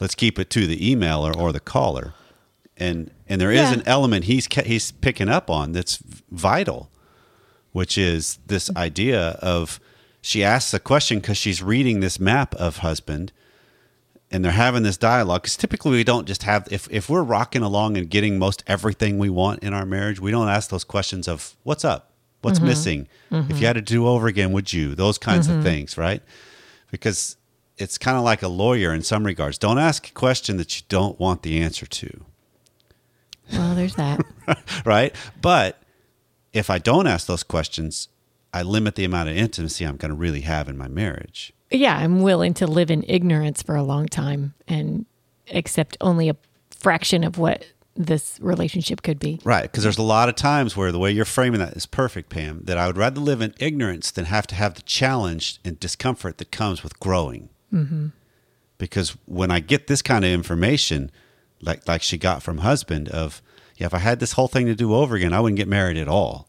let's 0.00 0.14
keep 0.14 0.38
it 0.38 0.50
to 0.50 0.66
the 0.66 0.94
emailer 0.94 1.36
or 1.36 1.52
the 1.52 1.60
caller. 1.60 2.14
And 2.76 3.10
and 3.28 3.40
there 3.40 3.52
yeah. 3.52 3.70
is 3.70 3.76
an 3.76 3.82
element 3.86 4.24
he's 4.24 4.46
he's 4.64 4.92
picking 4.92 5.28
up 5.28 5.50
on 5.50 5.72
that's 5.72 5.98
vital, 6.30 6.90
which 7.72 7.98
is 7.98 8.38
this 8.46 8.70
idea 8.76 9.30
of 9.42 9.80
she 10.20 10.44
asks 10.44 10.72
a 10.74 10.78
question 10.78 11.18
because 11.18 11.36
she's 11.36 11.62
reading 11.62 12.00
this 12.00 12.20
map 12.20 12.54
of 12.54 12.78
husband 12.78 13.32
and 14.30 14.44
they're 14.44 14.52
having 14.52 14.82
this 14.82 14.96
dialogue 14.96 15.42
because 15.42 15.56
typically 15.56 15.92
we 15.92 16.04
don't 16.04 16.26
just 16.26 16.42
have 16.42 16.68
if, 16.70 16.88
if 16.90 17.08
we're 17.08 17.22
rocking 17.22 17.62
along 17.62 17.96
and 17.96 18.10
getting 18.10 18.38
most 18.38 18.62
everything 18.66 19.18
we 19.18 19.30
want 19.30 19.62
in 19.62 19.72
our 19.72 19.86
marriage 19.86 20.20
we 20.20 20.30
don't 20.30 20.48
ask 20.48 20.70
those 20.70 20.84
questions 20.84 21.26
of 21.26 21.56
what's 21.62 21.84
up 21.84 22.12
what's 22.42 22.58
mm-hmm. 22.58 22.68
missing 22.68 23.08
mm-hmm. 23.30 23.50
if 23.50 23.58
you 23.58 23.66
had 23.66 23.74
to 23.74 23.80
do 23.80 24.06
over 24.06 24.26
again 24.26 24.52
would 24.52 24.72
you 24.72 24.94
those 24.94 25.18
kinds 25.18 25.48
mm-hmm. 25.48 25.58
of 25.58 25.64
things 25.64 25.96
right 25.96 26.22
because 26.90 27.37
it's 27.78 27.98
kind 27.98 28.16
of 28.16 28.24
like 28.24 28.42
a 28.42 28.48
lawyer 28.48 28.92
in 28.92 29.02
some 29.02 29.24
regards. 29.24 29.58
Don't 29.58 29.78
ask 29.78 30.08
a 30.08 30.12
question 30.12 30.56
that 30.56 30.76
you 30.76 30.84
don't 30.88 31.18
want 31.18 31.42
the 31.42 31.60
answer 31.60 31.86
to. 31.86 32.24
Well, 33.52 33.74
there's 33.74 33.94
that. 33.94 34.20
right? 34.84 35.14
But 35.40 35.80
if 36.52 36.70
I 36.70 36.78
don't 36.78 37.06
ask 37.06 37.26
those 37.26 37.42
questions, 37.42 38.08
I 38.52 38.62
limit 38.62 38.94
the 38.94 39.04
amount 39.04 39.28
of 39.28 39.36
intimacy 39.36 39.84
I'm 39.84 39.96
going 39.96 40.10
to 40.10 40.16
really 40.16 40.42
have 40.42 40.68
in 40.68 40.76
my 40.76 40.88
marriage. 40.88 41.52
Yeah, 41.70 41.96
I'm 41.96 42.22
willing 42.22 42.54
to 42.54 42.66
live 42.66 42.90
in 42.90 43.04
ignorance 43.06 43.62
for 43.62 43.76
a 43.76 43.82
long 43.82 44.06
time 44.06 44.54
and 44.66 45.06
accept 45.52 45.96
only 46.00 46.28
a 46.28 46.36
fraction 46.70 47.24
of 47.24 47.38
what 47.38 47.64
this 47.94 48.38
relationship 48.40 49.02
could 49.02 49.18
be. 49.18 49.40
Right. 49.44 49.62
Because 49.62 49.82
there's 49.82 49.98
a 49.98 50.02
lot 50.02 50.28
of 50.28 50.36
times 50.36 50.76
where 50.76 50.92
the 50.92 50.98
way 50.98 51.10
you're 51.10 51.24
framing 51.24 51.60
that 51.60 51.74
is 51.74 51.84
perfect, 51.84 52.30
Pam, 52.30 52.62
that 52.64 52.78
I 52.78 52.86
would 52.86 52.96
rather 52.96 53.20
live 53.20 53.42
in 53.42 53.54
ignorance 53.58 54.10
than 54.10 54.26
have 54.26 54.46
to 54.48 54.54
have 54.54 54.74
the 54.74 54.82
challenge 54.82 55.58
and 55.64 55.78
discomfort 55.78 56.38
that 56.38 56.52
comes 56.52 56.82
with 56.82 56.98
growing. 57.00 57.50
Mm-hmm. 57.72 58.08
Because 58.78 59.16
when 59.26 59.50
I 59.50 59.60
get 59.60 59.86
this 59.88 60.02
kind 60.02 60.24
of 60.24 60.30
information, 60.30 61.10
like 61.60 61.86
like 61.88 62.02
she 62.02 62.16
got 62.16 62.42
from 62.42 62.58
husband 62.58 63.08
of 63.08 63.42
yeah 63.76 63.86
if 63.86 63.94
i 63.94 63.98
had 63.98 64.20
this 64.20 64.32
whole 64.32 64.48
thing 64.48 64.66
to 64.66 64.74
do 64.74 64.94
over 64.94 65.16
again 65.16 65.32
i 65.32 65.40
wouldn't 65.40 65.58
get 65.58 65.68
married 65.68 65.96
at 65.96 66.08
all. 66.08 66.48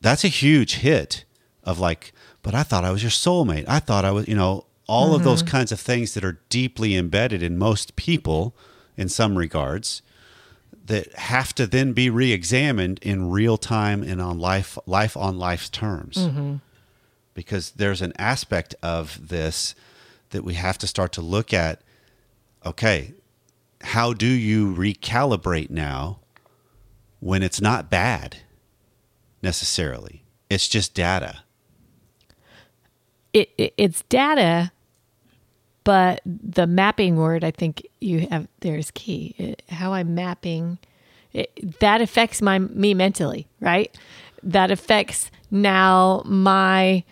That's 0.00 0.24
a 0.24 0.28
huge 0.28 0.76
hit 0.76 1.24
of 1.64 1.78
like 1.78 2.12
but 2.42 2.54
i 2.54 2.62
thought 2.62 2.84
i 2.84 2.90
was 2.90 3.02
your 3.02 3.10
soulmate. 3.10 3.64
I 3.68 3.78
thought 3.78 4.04
i 4.04 4.10
was 4.10 4.28
you 4.28 4.34
know 4.34 4.66
all 4.86 5.14
of 5.14 5.22
those 5.22 5.42
kinds 5.42 5.70
of 5.70 5.78
things 5.78 6.14
that 6.14 6.24
are 6.24 6.40
deeply 6.48 6.96
embedded 6.96 7.44
in 7.44 7.56
most 7.56 7.94
people 7.94 8.56
in 8.96 9.08
some 9.08 9.38
regards 9.38 10.02
that 10.86 11.12
have 11.14 11.54
to 11.54 11.64
then 11.64 11.92
be 11.92 12.10
re-examined 12.10 12.98
in 13.00 13.30
real 13.30 13.56
time 13.56 14.02
and 14.02 14.20
on 14.20 14.38
life 14.38 14.76
life 14.86 15.16
on 15.16 15.38
life's 15.38 15.68
terms 15.68 16.16
because 17.40 17.70
there's 17.70 18.02
an 18.02 18.12
aspect 18.18 18.74
of 18.82 19.28
this 19.28 19.74
that 20.28 20.44
we 20.44 20.54
have 20.54 20.76
to 20.76 20.86
start 20.86 21.10
to 21.12 21.22
look 21.22 21.54
at 21.54 21.80
okay 22.66 23.14
how 23.82 24.12
do 24.12 24.26
you 24.26 24.74
recalibrate 24.74 25.70
now 25.70 26.18
when 27.20 27.42
it's 27.42 27.60
not 27.60 27.88
bad 27.88 28.36
necessarily 29.42 30.22
it's 30.50 30.68
just 30.68 30.92
data 30.92 31.42
it, 33.32 33.50
it 33.56 33.74
it's 33.76 34.02
data, 34.08 34.72
but 35.84 36.20
the 36.24 36.66
mapping 36.66 37.16
word 37.16 37.44
I 37.44 37.50
think 37.50 37.86
you 38.00 38.26
have 38.30 38.48
there 38.60 38.76
is 38.76 38.90
key. 38.90 39.34
It, 39.38 39.62
how 39.68 39.92
I'm 39.92 40.14
mapping 40.14 40.78
it, 41.32 41.78
that 41.80 42.00
affects 42.00 42.42
my 42.42 42.58
me 42.58 42.94
mentally, 42.94 43.46
right? 43.60 43.96
That 44.42 44.70
affects 44.70 45.30
now 45.50 46.22
my 46.24 47.04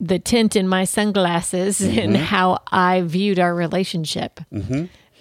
the 0.00 0.18
tint 0.18 0.56
in 0.56 0.68
my 0.68 0.84
sunglasses 0.84 1.80
and 1.80 2.16
how 2.16 2.58
I 2.70 3.02
viewed 3.02 3.38
our 3.38 3.54
relationship. 3.54 4.40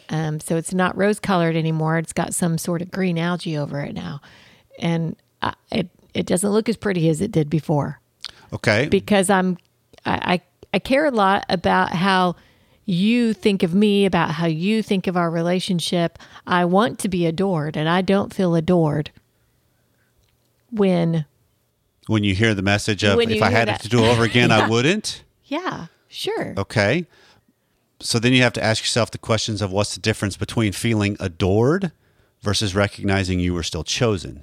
Um, 0.09 0.39
so 0.39 0.55
it's 0.57 0.73
not 0.73 0.95
rose 0.97 1.19
colored 1.19 1.55
anymore. 1.55 1.97
It's 1.97 2.13
got 2.13 2.33
some 2.33 2.57
sort 2.57 2.81
of 2.81 2.91
green 2.91 3.17
algae 3.17 3.57
over 3.57 3.79
it 3.81 3.93
now, 3.93 4.21
and 4.79 5.15
I, 5.41 5.53
it 5.71 5.89
it 6.13 6.25
doesn't 6.27 6.49
look 6.51 6.69
as 6.69 6.77
pretty 6.77 7.09
as 7.09 7.21
it 7.21 7.31
did 7.31 7.49
before 7.49 7.99
okay 8.53 8.87
because 8.87 9.29
I'm 9.29 9.57
I, 10.05 10.33
I 10.35 10.41
I 10.75 10.79
care 10.79 11.05
a 11.05 11.11
lot 11.11 11.45
about 11.49 11.89
how 11.93 12.35
you 12.85 13.33
think 13.33 13.63
of 13.63 13.73
me, 13.73 14.05
about 14.05 14.31
how 14.31 14.45
you 14.45 14.83
think 14.83 15.07
of 15.07 15.17
our 15.17 15.31
relationship. 15.31 16.19
I 16.45 16.65
want 16.65 16.99
to 16.99 17.09
be 17.09 17.25
adored, 17.25 17.75
and 17.75 17.89
I 17.89 18.01
don't 18.03 18.31
feel 18.31 18.53
adored 18.53 19.09
when 20.69 21.25
when 22.07 22.23
you 22.23 22.35
hear 22.35 22.53
the 22.53 22.61
message 22.61 23.03
of 23.03 23.17
When 23.17 23.29
if 23.31 23.41
i 23.41 23.49
had 23.49 23.67
that. 23.67 23.79
it 23.79 23.83
to 23.83 23.89
do 23.89 24.03
it 24.03 24.07
over 24.09 24.23
again 24.23 24.51
i 24.51 24.67
wouldn't 24.69 25.23
yeah, 25.47 25.87
sure. 26.07 26.55
Okay. 26.57 27.05
So 27.99 28.17
then 28.17 28.33
you 28.33 28.41
have 28.41 28.53
to 28.53 28.63
ask 28.63 28.81
yourself 28.81 29.11
the 29.11 29.19
questions 29.19 29.61
of 29.61 29.71
what's 29.71 29.93
the 29.93 30.01
difference 30.01 30.37
between 30.37 30.71
feeling 30.73 31.17
adored 31.19 31.91
versus 32.41 32.73
recognizing 32.73 33.39
you 33.39 33.53
were 33.53 33.61
still 33.61 33.83
chosen. 33.83 34.41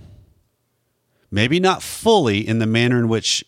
Maybe 1.30 1.58
not 1.58 1.82
fully 1.82 2.46
in 2.46 2.60
the 2.60 2.66
manner 2.66 2.98
in 3.00 3.08
which 3.08 3.44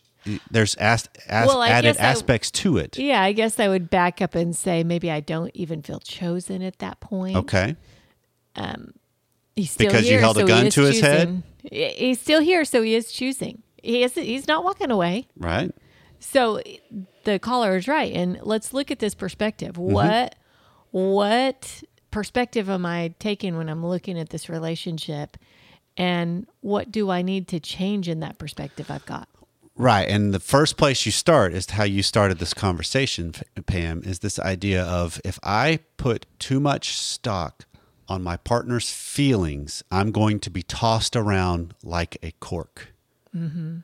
there's 0.50 0.74
as, 0.76 1.08
as 1.28 1.46
Well, 1.46 1.62
added 1.62 1.94
guess 1.94 2.00
I- 2.00 2.06
aspects 2.08 2.50
to 2.52 2.76
it. 2.78 2.98
Yeah, 2.98 3.22
I 3.22 3.32
guess 3.32 3.60
I 3.60 3.68
would 3.68 3.88
back 3.88 4.20
up 4.20 4.34
and 4.34 4.54
say 4.56 4.82
maybe 4.82 5.10
I 5.10 5.20
don't 5.20 5.52
even 5.54 5.80
feel 5.82 6.00
chosen 6.00 6.60
at 6.60 6.80
that 6.80 6.98
point. 6.98 7.36
Okay. 7.36 7.76
Um, 8.56 8.94
he's 9.54 9.70
still 9.70 9.86
Because 9.88 10.10
you 10.10 10.18
held 10.18 10.38
a 10.38 10.40
so 10.40 10.46
he 10.46 10.52
gun 10.52 10.70
to 10.70 10.82
his 10.82 11.00
head? 11.00 11.42
He's 11.70 12.20
still 12.20 12.40
here, 12.40 12.64
so 12.64 12.82
he 12.82 12.94
is 12.96 13.12
choosing. 13.12 13.62
He 13.84 14.02
is. 14.02 14.14
He's 14.14 14.48
not 14.48 14.64
walking 14.64 14.90
away. 14.90 15.28
Right. 15.36 15.70
So 16.18 16.62
the 17.24 17.38
caller 17.38 17.76
is 17.76 17.86
right, 17.86 18.12
and 18.12 18.40
let's 18.42 18.72
look 18.72 18.90
at 18.90 18.98
this 18.98 19.14
perspective. 19.14 19.74
Mm-hmm. 19.74 19.92
What 19.92 20.36
what 20.90 21.82
perspective 22.10 22.70
am 22.70 22.86
I 22.86 23.14
taking 23.18 23.56
when 23.56 23.68
I'm 23.68 23.84
looking 23.84 24.18
at 24.18 24.30
this 24.30 24.48
relationship, 24.48 25.36
and 25.96 26.46
what 26.60 26.90
do 26.90 27.10
I 27.10 27.22
need 27.22 27.48
to 27.48 27.60
change 27.60 28.08
in 28.08 28.20
that 28.20 28.38
perspective 28.38 28.90
I've 28.90 29.06
got? 29.06 29.28
Right. 29.76 30.08
And 30.08 30.32
the 30.32 30.40
first 30.40 30.76
place 30.76 31.04
you 31.04 31.12
start 31.12 31.52
is 31.52 31.68
how 31.70 31.82
you 31.84 32.02
started 32.02 32.38
this 32.38 32.54
conversation, 32.54 33.32
Pam, 33.66 34.02
is 34.04 34.20
this 34.20 34.38
idea 34.38 34.84
of 34.84 35.20
if 35.24 35.38
I 35.42 35.80
put 35.96 36.26
too 36.38 36.60
much 36.60 36.96
stock 36.96 37.66
on 38.06 38.22
my 38.22 38.36
partner's 38.36 38.90
feelings, 38.90 39.82
I'm 39.90 40.12
going 40.12 40.38
to 40.40 40.50
be 40.50 40.62
tossed 40.62 41.16
around 41.16 41.74
like 41.82 42.16
a 42.22 42.30
cork. 42.38 42.93
Mm-hmm. 43.34 43.78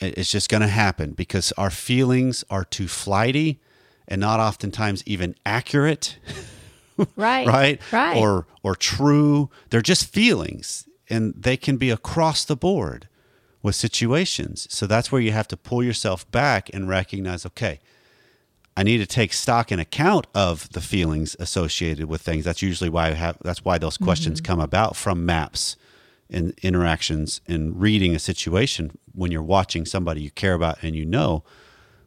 It's 0.00 0.30
just 0.30 0.48
going 0.48 0.60
to 0.60 0.68
happen 0.68 1.12
because 1.12 1.52
our 1.52 1.70
feelings 1.70 2.44
are 2.50 2.64
too 2.64 2.88
flighty 2.88 3.60
and 4.08 4.20
not 4.20 4.40
oftentimes 4.40 5.02
even 5.06 5.34
accurate 5.46 6.18
Right. 7.16 7.46
right 7.46 7.80
Right. 7.92 8.16
or 8.16 8.46
or 8.62 8.76
true 8.76 9.50
they're 9.70 9.82
just 9.82 10.06
feelings 10.12 10.88
and 11.10 11.34
they 11.36 11.56
can 11.56 11.76
be 11.76 11.90
across 11.90 12.44
the 12.44 12.54
board 12.54 13.08
with 13.62 13.74
situations 13.74 14.68
so 14.70 14.86
that's 14.86 15.10
where 15.10 15.20
you 15.20 15.32
have 15.32 15.48
to 15.48 15.56
pull 15.56 15.82
yourself 15.82 16.30
back 16.30 16.70
and 16.72 16.88
recognize 16.88 17.44
okay 17.44 17.80
i 18.76 18.84
need 18.84 18.98
to 18.98 19.06
take 19.06 19.32
stock 19.32 19.72
and 19.72 19.80
account 19.80 20.28
of 20.36 20.68
the 20.70 20.80
feelings 20.80 21.34
associated 21.40 22.04
with 22.06 22.20
things 22.20 22.44
that's 22.44 22.62
usually 22.62 22.90
why 22.90 23.08
i 23.08 23.12
have 23.14 23.38
that's 23.42 23.64
why 23.64 23.76
those 23.76 23.96
questions 23.96 24.40
come 24.40 24.60
about 24.60 24.94
from 24.94 25.26
maps 25.26 25.76
and 26.30 26.54
interactions 26.62 27.40
and 27.46 27.80
reading 27.80 28.14
a 28.14 28.18
situation 28.18 28.98
when 29.12 29.30
you're 29.30 29.42
watching 29.42 29.84
somebody 29.84 30.20
you 30.22 30.30
care 30.30 30.54
about 30.54 30.82
and 30.82 30.96
you 30.96 31.04
know 31.04 31.44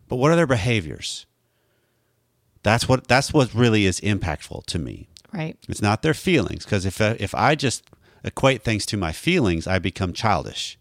but 0.08 0.18
what 0.18 0.32
are 0.32 0.36
their 0.36 0.48
behaviors 0.48 1.26
that's 2.64 2.88
what 2.90 3.08
that's 3.08 3.34
what 3.34 3.54
really 3.54 3.86
is 3.86 4.00
impactful 4.02 4.66
to 4.66 4.80
me 4.80 5.08
right. 5.34 5.58
it's 5.70 5.82
not 5.82 6.02
their 6.02 6.14
feelings 6.14 6.66
because 6.66 6.86
if 6.86 7.00
I, 7.00 7.16
if 7.20 7.34
I 7.36 7.56
just 7.56 7.84
equate 8.28 8.64
things 8.64 8.86
to 8.88 8.98
my 8.98 9.12
feelings, 9.12 9.66
I 9.68 9.80
become 9.80 10.14
childish. 10.14 10.78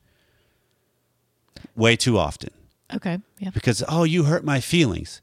Way 1.75 1.97
too 1.97 2.19
often 2.19 2.51
Okay. 2.95 3.19
Yeah. 3.39 3.51
because 3.51 3.83
oh, 3.89 4.05
you 4.05 4.25
hurt 4.25 4.45
my 4.45 4.61
feelings, 4.61 5.21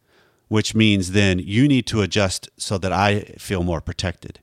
which 0.47 0.75
means 0.75 1.11
then 1.11 1.39
you 1.39 1.67
need 1.67 1.85
to 1.87 2.01
adjust 2.01 2.49
so 2.57 2.77
that 2.77 2.91
I 2.91 3.21
feel 3.37 3.63
more 3.63 3.81
protected. 3.81 4.39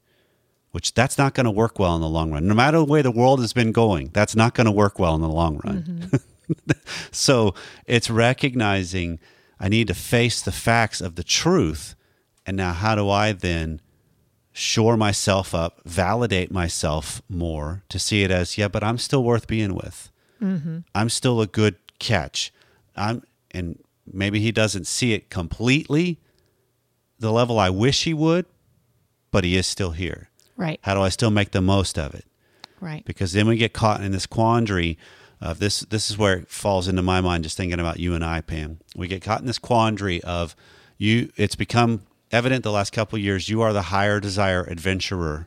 Which 0.73 0.95
that's 0.95 1.19
not 1.19 1.35
going 1.35 1.45
to 1.45 1.50
work 1.50 1.79
well 1.79 1.97
in 1.97 2.00
the 2.00 2.09
long 2.09 2.31
run. 2.33 2.47
No 2.47 2.55
matter 2.55 2.79
the 2.79 2.85
way 2.85 3.03
the 3.03 3.11
world 3.11 3.41
has 3.41 3.53
been 3.53 3.73
going, 3.73 4.11
that's 4.12 4.37
not 4.37 4.55
going 4.55 4.67
to 4.67 4.71
work 4.71 4.99
well 4.99 5.15
in 5.17 5.21
the 5.21 5.29
long 5.29 5.61
run. 5.65 5.83
Mm-hmm. 5.83 6.73
so 7.11 7.55
it's 7.87 8.09
recognizing 8.09 9.19
I 9.59 9.69
need 9.69 9.89
to 9.89 9.95
face 9.95 10.41
the 10.41 10.53
facts 10.53 11.00
of 11.00 11.17
the 11.17 11.25
truth. 11.25 11.95
And 12.47 12.57
now, 12.57 12.73
how 12.73 12.95
do 12.95 13.11
I 13.11 13.33
then 13.33 13.81
shore 14.53 14.97
myself 14.97 15.55
up, 15.55 15.81
validate 15.85 16.50
myself 16.50 17.23
more 17.29 17.85
to 17.89 17.99
see 17.99 18.23
it 18.23 18.31
as, 18.31 18.57
yeah, 18.57 18.69
but 18.69 18.83
I'm 18.83 18.99
still 18.99 19.23
worth 19.23 19.47
being 19.47 19.75
with. 19.75 20.11
Mm-hmm. 20.41 20.79
I'm 20.95 21.09
still 21.09 21.41
a 21.41 21.47
good 21.47 21.77
catch. 21.99 22.53
I'm, 22.97 23.23
and 23.50 23.79
maybe 24.11 24.41
he 24.41 24.50
doesn't 24.50 24.87
see 24.87 25.12
it 25.12 25.31
completely 25.31 26.19
the 27.19 27.31
level 27.31 27.59
I 27.59 27.71
wish 27.71 28.05
he 28.05 28.15
would, 28.15 28.47
but 29.31 29.45
he 29.45 29.57
is 29.57 29.67
still 29.67 29.93
here. 29.93 30.30
Right. 30.61 30.79
How 30.83 30.95
do 30.95 31.00
I 31.00 31.09
still 31.09 31.31
make 31.31 31.50
the 31.52 31.62
most 31.62 31.99
of 31.99 32.14
it? 32.14 32.25
Right. 32.81 33.05
because 33.05 33.35
then 33.35 33.47
we 33.47 33.59
get 33.59 33.75
caught 33.75 34.02
in 34.02 34.11
this 34.11 34.25
quandary 34.25 34.97
of 35.38 35.59
this 35.59 35.81
this 35.81 36.11
is 36.11 36.17
where 36.17 36.38
it 36.38 36.49
falls 36.49 36.88
into 36.88 37.02
my 37.02 37.21
mind 37.21 37.45
just 37.45 37.55
thinking 37.55 37.79
about 37.79 38.00
you 38.00 38.14
and 38.14 38.25
I 38.25 38.40
Pam 38.40 38.79
we 38.97 39.07
get 39.07 39.21
caught 39.21 39.40
in 39.40 39.47
this 39.47 39.59
quandary 39.59 40.23
of 40.23 40.57
you 40.97 41.31
it's 41.37 41.57
become 41.57 42.05
evident 42.33 42.64
the 42.64 42.73
last 42.73 42.95
couple 42.95 43.19
of 43.19 43.23
years 43.23 43.50
you 43.50 43.61
are 43.61 43.75
the 43.75 43.83
higher 43.83 44.19
desire 44.19 44.62
adventurer 44.62 45.47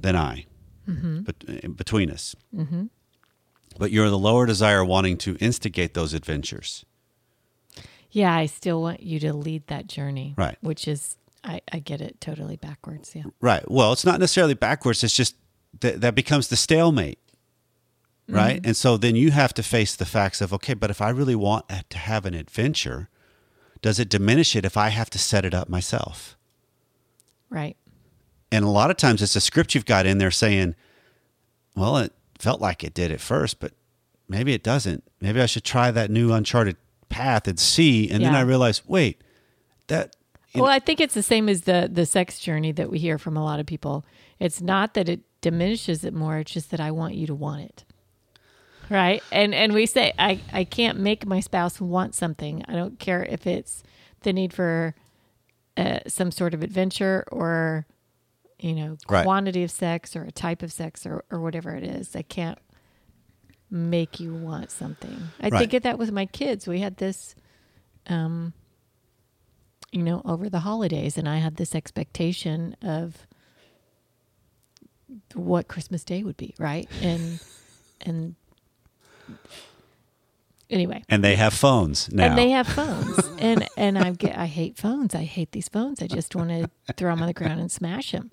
than 0.00 0.14
I 0.14 0.46
mm-hmm. 0.88 1.22
bet- 1.22 1.44
eh, 1.48 1.66
between 1.66 2.08
us 2.08 2.36
mm-hmm. 2.54 2.84
but 3.76 3.90
you're 3.90 4.08
the 4.08 4.16
lower 4.16 4.46
desire 4.46 4.84
wanting 4.84 5.16
to 5.18 5.36
instigate 5.40 5.94
those 5.94 6.14
adventures 6.14 6.84
Yeah, 8.10 8.34
I 8.34 8.46
still 8.46 8.80
want 8.80 9.02
you 9.02 9.20
to 9.20 9.32
lead 9.32 9.66
that 9.66 9.86
journey. 9.86 10.34
Right. 10.36 10.56
Which 10.60 10.88
is, 10.88 11.17
I, 11.44 11.60
I 11.72 11.78
get 11.78 12.00
it 12.00 12.20
totally 12.20 12.56
backwards. 12.56 13.12
Yeah. 13.14 13.24
Right. 13.40 13.68
Well, 13.70 13.92
it's 13.92 14.04
not 14.04 14.20
necessarily 14.20 14.54
backwards. 14.54 15.04
It's 15.04 15.14
just 15.14 15.36
that 15.80 16.00
that 16.00 16.14
becomes 16.14 16.48
the 16.48 16.56
stalemate. 16.56 17.18
Right. 18.28 18.56
Mm-hmm. 18.56 18.66
And 18.66 18.76
so 18.76 18.96
then 18.96 19.16
you 19.16 19.30
have 19.30 19.54
to 19.54 19.62
face 19.62 19.96
the 19.96 20.04
facts 20.04 20.40
of, 20.40 20.52
okay, 20.52 20.74
but 20.74 20.90
if 20.90 21.00
I 21.00 21.08
really 21.08 21.34
want 21.34 21.66
to 21.88 21.98
have 21.98 22.26
an 22.26 22.34
adventure, 22.34 23.08
does 23.80 23.98
it 23.98 24.10
diminish 24.10 24.54
it 24.54 24.66
if 24.66 24.76
I 24.76 24.90
have 24.90 25.08
to 25.10 25.18
set 25.18 25.44
it 25.46 25.54
up 25.54 25.68
myself? 25.68 26.36
Right. 27.48 27.76
And 28.52 28.64
a 28.64 28.68
lot 28.68 28.90
of 28.90 28.98
times 28.98 29.22
it's 29.22 29.36
a 29.36 29.40
script 29.40 29.74
you've 29.74 29.86
got 29.86 30.04
in 30.04 30.18
there 30.18 30.30
saying, 30.30 30.74
well, 31.74 31.96
it 31.96 32.12
felt 32.38 32.60
like 32.60 32.84
it 32.84 32.92
did 32.92 33.10
at 33.10 33.20
first, 33.20 33.60
but 33.60 33.72
maybe 34.28 34.52
it 34.52 34.62
doesn't. 34.62 35.04
Maybe 35.20 35.40
I 35.40 35.46
should 35.46 35.64
try 35.64 35.90
that 35.90 36.10
new 36.10 36.32
uncharted 36.32 36.76
path 37.08 37.48
and 37.48 37.58
see. 37.58 38.10
And 38.10 38.22
then 38.22 38.34
I 38.34 38.40
realize, 38.42 38.86
wait, 38.86 39.22
that, 39.86 40.16
Well, 40.60 40.70
I 40.70 40.78
think 40.78 41.00
it's 41.00 41.14
the 41.14 41.22
same 41.22 41.48
as 41.48 41.62
the 41.62 41.88
the 41.92 42.06
sex 42.06 42.38
journey 42.38 42.72
that 42.72 42.90
we 42.90 42.98
hear 42.98 43.18
from 43.18 43.36
a 43.36 43.44
lot 43.44 43.60
of 43.60 43.66
people. 43.66 44.04
It's 44.38 44.60
not 44.60 44.94
that 44.94 45.08
it 45.08 45.20
diminishes 45.40 46.04
it 46.04 46.14
more; 46.14 46.38
it's 46.38 46.52
just 46.52 46.70
that 46.70 46.80
I 46.80 46.90
want 46.90 47.14
you 47.14 47.26
to 47.28 47.34
want 47.34 47.62
it, 47.62 47.84
right? 48.90 49.22
And 49.32 49.54
and 49.54 49.72
we 49.72 49.86
say 49.86 50.12
I 50.18 50.40
I 50.52 50.64
can't 50.64 50.98
make 50.98 51.26
my 51.26 51.40
spouse 51.40 51.80
want 51.80 52.14
something. 52.14 52.64
I 52.68 52.72
don't 52.74 52.98
care 52.98 53.24
if 53.24 53.46
it's 53.46 53.82
the 54.22 54.32
need 54.32 54.52
for 54.52 54.94
uh, 55.76 56.00
some 56.06 56.30
sort 56.32 56.54
of 56.54 56.62
adventure 56.62 57.24
or 57.30 57.86
you 58.60 58.74
know, 58.74 58.96
Right. 59.08 59.22
quantity 59.22 59.62
of 59.62 59.70
sex 59.70 60.16
or 60.16 60.24
a 60.24 60.32
type 60.32 60.64
of 60.64 60.72
sex 60.72 61.06
or, 61.06 61.24
or 61.30 61.38
whatever 61.40 61.76
it 61.76 61.84
is. 61.84 62.16
I 62.16 62.22
can't 62.22 62.58
make 63.70 64.18
you 64.18 64.34
want 64.34 64.72
something. 64.72 65.32
I 65.40 65.48
Right. 65.48 65.58
think 65.60 65.74
of 65.74 65.82
that 65.84 65.96
with 65.96 66.10
my 66.10 66.26
kids. 66.26 66.66
We 66.66 66.80
had 66.80 66.96
this, 66.96 67.36
um, 68.08 68.52
you 69.92 70.02
know, 70.02 70.22
over 70.24 70.48
the 70.48 70.60
holidays, 70.60 71.16
and 71.18 71.28
I 71.28 71.38
had 71.38 71.56
this 71.56 71.74
expectation 71.74 72.76
of 72.82 73.26
what 75.34 75.68
Christmas 75.68 76.04
Day 76.04 76.22
would 76.22 76.36
be, 76.36 76.54
right? 76.58 76.88
And 77.02 77.40
and 78.02 78.34
anyway, 80.70 81.02
And 81.08 81.24
they 81.24 81.36
have 81.36 81.54
phones 81.54 82.10
now. 82.12 82.26
and 82.26 82.38
they 82.38 82.50
have 82.50 82.66
phones, 82.80 83.18
and 83.38 83.66
and 83.76 83.98
I 83.98 84.10
get 84.12 84.36
I 84.36 84.46
hate 84.46 84.76
phones. 84.76 85.14
I 85.14 85.24
hate 85.24 85.52
these 85.52 85.68
phones. 85.68 86.02
I 86.02 86.06
just 86.06 86.34
want 86.36 86.50
to 86.50 86.70
throw 86.94 87.10
them 87.12 87.22
on 87.22 87.26
the 87.28 87.34
ground 87.34 87.60
and 87.60 87.70
smash 87.70 88.12
them. 88.12 88.30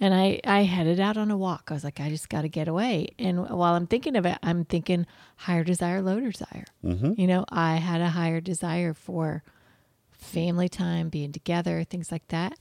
And 0.00 0.14
I 0.14 0.40
I 0.44 0.62
headed 0.62 1.00
out 1.00 1.16
on 1.16 1.30
a 1.30 1.36
walk. 1.36 1.68
I 1.70 1.74
was 1.74 1.82
like, 1.84 2.00
I 2.00 2.08
just 2.08 2.28
got 2.28 2.42
to 2.42 2.48
get 2.48 2.68
away. 2.68 3.08
And 3.18 3.48
while 3.48 3.74
I'm 3.74 3.86
thinking 3.86 4.14
of 4.16 4.26
it, 4.26 4.38
I'm 4.42 4.64
thinking 4.64 5.06
higher 5.36 5.64
desire, 5.64 6.00
low 6.02 6.20
desire. 6.20 6.64
Mm-hmm. 6.84 7.14
You 7.20 7.26
know, 7.26 7.44
I 7.48 7.76
had 7.76 8.00
a 8.00 8.10
higher 8.10 8.40
desire 8.40 8.94
for 8.94 9.42
family 10.18 10.68
time, 10.68 11.08
being 11.08 11.32
together, 11.32 11.84
things 11.84 12.12
like 12.12 12.28
that. 12.28 12.58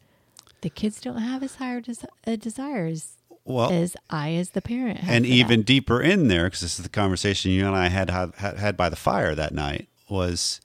The 0.62 0.70
kids 0.70 1.02
don't 1.02 1.18
have 1.18 1.44
as 1.44 1.56
higher 1.56 1.82
des- 1.82 2.04
uh, 2.04 2.32
a 2.32 2.38
desire 2.38 2.86
as, 2.86 3.18
well, 3.46 3.72
as 3.72 3.96
I, 4.10 4.34
as 4.34 4.52
the 4.52 4.62
parent, 4.62 5.00
have 5.00 5.16
and 5.16 5.26
for 5.26 5.30
that. 5.30 5.36
even 5.36 5.62
deeper 5.64 6.02
in 6.02 6.28
there, 6.30 6.46
because 6.46 6.62
this 6.62 6.80
is 6.80 6.84
the 6.84 6.90
conversation 6.90 7.52
you 7.52 7.68
and 7.68 7.76
I 7.76 7.90
had, 7.90 8.10
had 8.10 8.58
had 8.58 8.78
by 8.78 8.90
the 8.90 8.96
fire 8.96 9.36
that 9.36 9.54
night, 9.54 9.88
was 10.10 10.62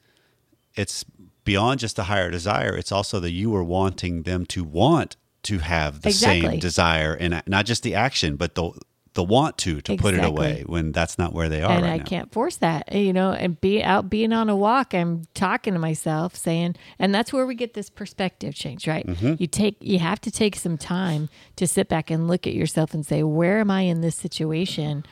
it's 0.74 1.04
beyond 1.44 1.80
just 1.80 1.98
a 1.98 2.04
higher 2.04 2.30
desire. 2.30 2.76
It's 2.76 2.92
also 2.92 3.20
that 3.20 3.32
you 3.32 3.50
were 3.50 3.64
wanting 3.64 4.22
them 4.22 4.46
to 4.46 4.64
want 4.64 5.16
to 5.44 5.58
have 5.58 6.02
the 6.02 6.12
same 6.12 6.60
desire, 6.60 7.14
and 7.14 7.42
not 7.46 7.66
just 7.66 7.82
the 7.82 7.94
action, 7.94 8.36
but 8.36 8.54
the 8.54 8.70
the 9.14 9.22
want 9.22 9.58
to 9.58 9.80
to 9.82 9.96
put 9.96 10.14
it 10.14 10.24
away 10.24 10.64
when 10.66 10.90
that's 10.92 11.18
not 11.18 11.32
where 11.34 11.48
they 11.48 11.62
are 11.62 11.72
and 11.72 11.82
right 11.82 11.92
I 11.92 11.96
now. 11.98 12.04
can't 12.04 12.32
force 12.32 12.56
that, 12.58 12.94
you 12.94 13.12
know. 13.12 13.32
And 13.32 13.60
be 13.60 13.82
out 13.82 14.08
being 14.08 14.32
on 14.32 14.48
a 14.48 14.56
walk, 14.56 14.94
I'm 14.94 15.24
talking 15.34 15.74
to 15.74 15.78
myself, 15.78 16.34
saying, 16.34 16.76
and 16.98 17.14
that's 17.14 17.32
where 17.32 17.46
we 17.46 17.54
get 17.54 17.74
this 17.74 17.90
perspective 17.90 18.54
change, 18.54 18.88
right? 18.88 19.06
Mm-hmm. 19.06 19.34
You 19.38 19.46
take, 19.46 19.76
you 19.80 19.98
have 19.98 20.20
to 20.22 20.30
take 20.30 20.56
some 20.56 20.78
time 20.78 21.28
to 21.56 21.66
sit 21.66 21.88
back 21.88 22.10
and 22.10 22.26
look 22.26 22.46
at 22.46 22.54
yourself 22.54 22.94
and 22.94 23.04
say, 23.04 23.22
where 23.22 23.60
am 23.60 23.70
I 23.70 23.82
in 23.82 24.00
this 24.00 24.16
situation? 24.16 25.04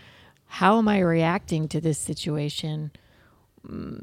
How 0.46 0.78
am 0.78 0.88
I 0.88 1.00
reacting 1.00 1.68
to 1.68 1.80
this 1.80 1.98
situation? 1.98 2.92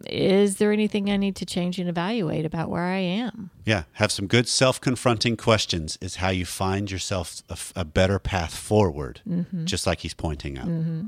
Is 0.06 0.58
there 0.58 0.72
anything 0.72 1.10
I 1.10 1.18
need 1.18 1.36
to 1.38 1.46
change 1.46 1.80
and 1.80 1.90
evaluate 1.90 2.46
about 2.46 2.70
where 2.70 2.84
I 2.84 3.00
am? 3.00 3.50
Yeah, 3.66 3.84
have 3.94 4.12
some 4.12 4.28
good 4.28 4.48
self-confronting 4.48 5.38
questions 5.38 5.98
is 6.00 6.18
how 6.18 6.30
you 6.30 6.46
find 6.46 6.92
yourself 6.92 7.42
a 7.76 7.84
better 7.84 8.20
path 8.20 8.56
forward, 8.56 9.22
mm-hmm. 9.28 9.66
just 9.66 9.88
like 9.88 10.02
he's 10.02 10.14
pointing 10.14 10.58
out. 10.58 10.68
Mm-hmm. 10.68 11.08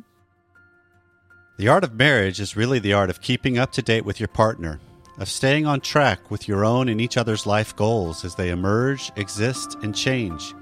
The 1.57 1.67
art 1.67 1.83
of 1.83 1.93
marriage 1.93 2.39
is 2.39 2.55
really 2.55 2.79
the 2.79 2.93
art 2.93 3.09
of 3.09 3.21
keeping 3.21 3.57
up 3.57 3.71
to 3.73 3.81
date 3.81 4.05
with 4.05 4.19
your 4.19 4.29
partner, 4.29 4.79
of 5.19 5.29
staying 5.29 5.65
on 5.67 5.81
track 5.81 6.31
with 6.31 6.47
your 6.47 6.65
own 6.65 6.89
and 6.89 6.99
each 6.99 7.17
other's 7.17 7.45
life 7.45 7.75
goals 7.75 8.25
as 8.25 8.35
they 8.35 8.49
emerge, 8.49 9.11
exist, 9.15 9.75
and 9.83 9.93
change. 9.95 10.55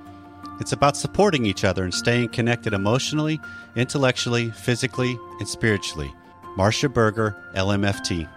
It's 0.59 0.71
about 0.73 0.97
supporting 0.97 1.45
each 1.45 1.63
other 1.63 1.83
and 1.83 1.93
staying 1.93 2.29
connected 2.29 2.73
emotionally, 2.73 3.39
intellectually, 3.75 4.49
physically, 4.49 5.17
and 5.39 5.47
spiritually. 5.47 6.11
Marcia 6.57 6.89
Berger, 6.89 7.35
LMFT. 7.53 8.27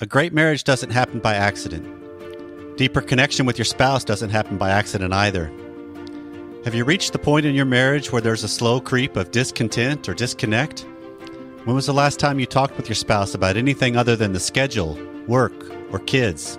A 0.00 0.06
great 0.06 0.32
marriage 0.32 0.64
doesn't 0.64 0.90
happen 0.90 1.20
by 1.20 1.34
accident. 1.34 1.86
Deeper 2.76 3.00
connection 3.00 3.46
with 3.46 3.56
your 3.56 3.64
spouse 3.64 4.02
doesn't 4.02 4.30
happen 4.30 4.58
by 4.58 4.70
accident 4.70 5.12
either. 5.12 5.52
Have 6.64 6.74
you 6.74 6.84
reached 6.84 7.12
the 7.12 7.20
point 7.20 7.46
in 7.46 7.54
your 7.54 7.66
marriage 7.66 8.10
where 8.10 8.20
there's 8.20 8.42
a 8.42 8.48
slow 8.48 8.80
creep 8.80 9.14
of 9.14 9.30
discontent 9.30 10.08
or 10.08 10.14
disconnect? 10.14 10.80
When 11.66 11.76
was 11.76 11.86
the 11.86 11.94
last 11.94 12.18
time 12.18 12.40
you 12.40 12.46
talked 12.46 12.76
with 12.76 12.88
your 12.88 12.96
spouse 12.96 13.36
about 13.36 13.56
anything 13.56 13.96
other 13.96 14.16
than 14.16 14.32
the 14.32 14.40
schedule, 14.40 14.98
work, 15.28 15.54
or 15.92 16.00
kids? 16.00 16.58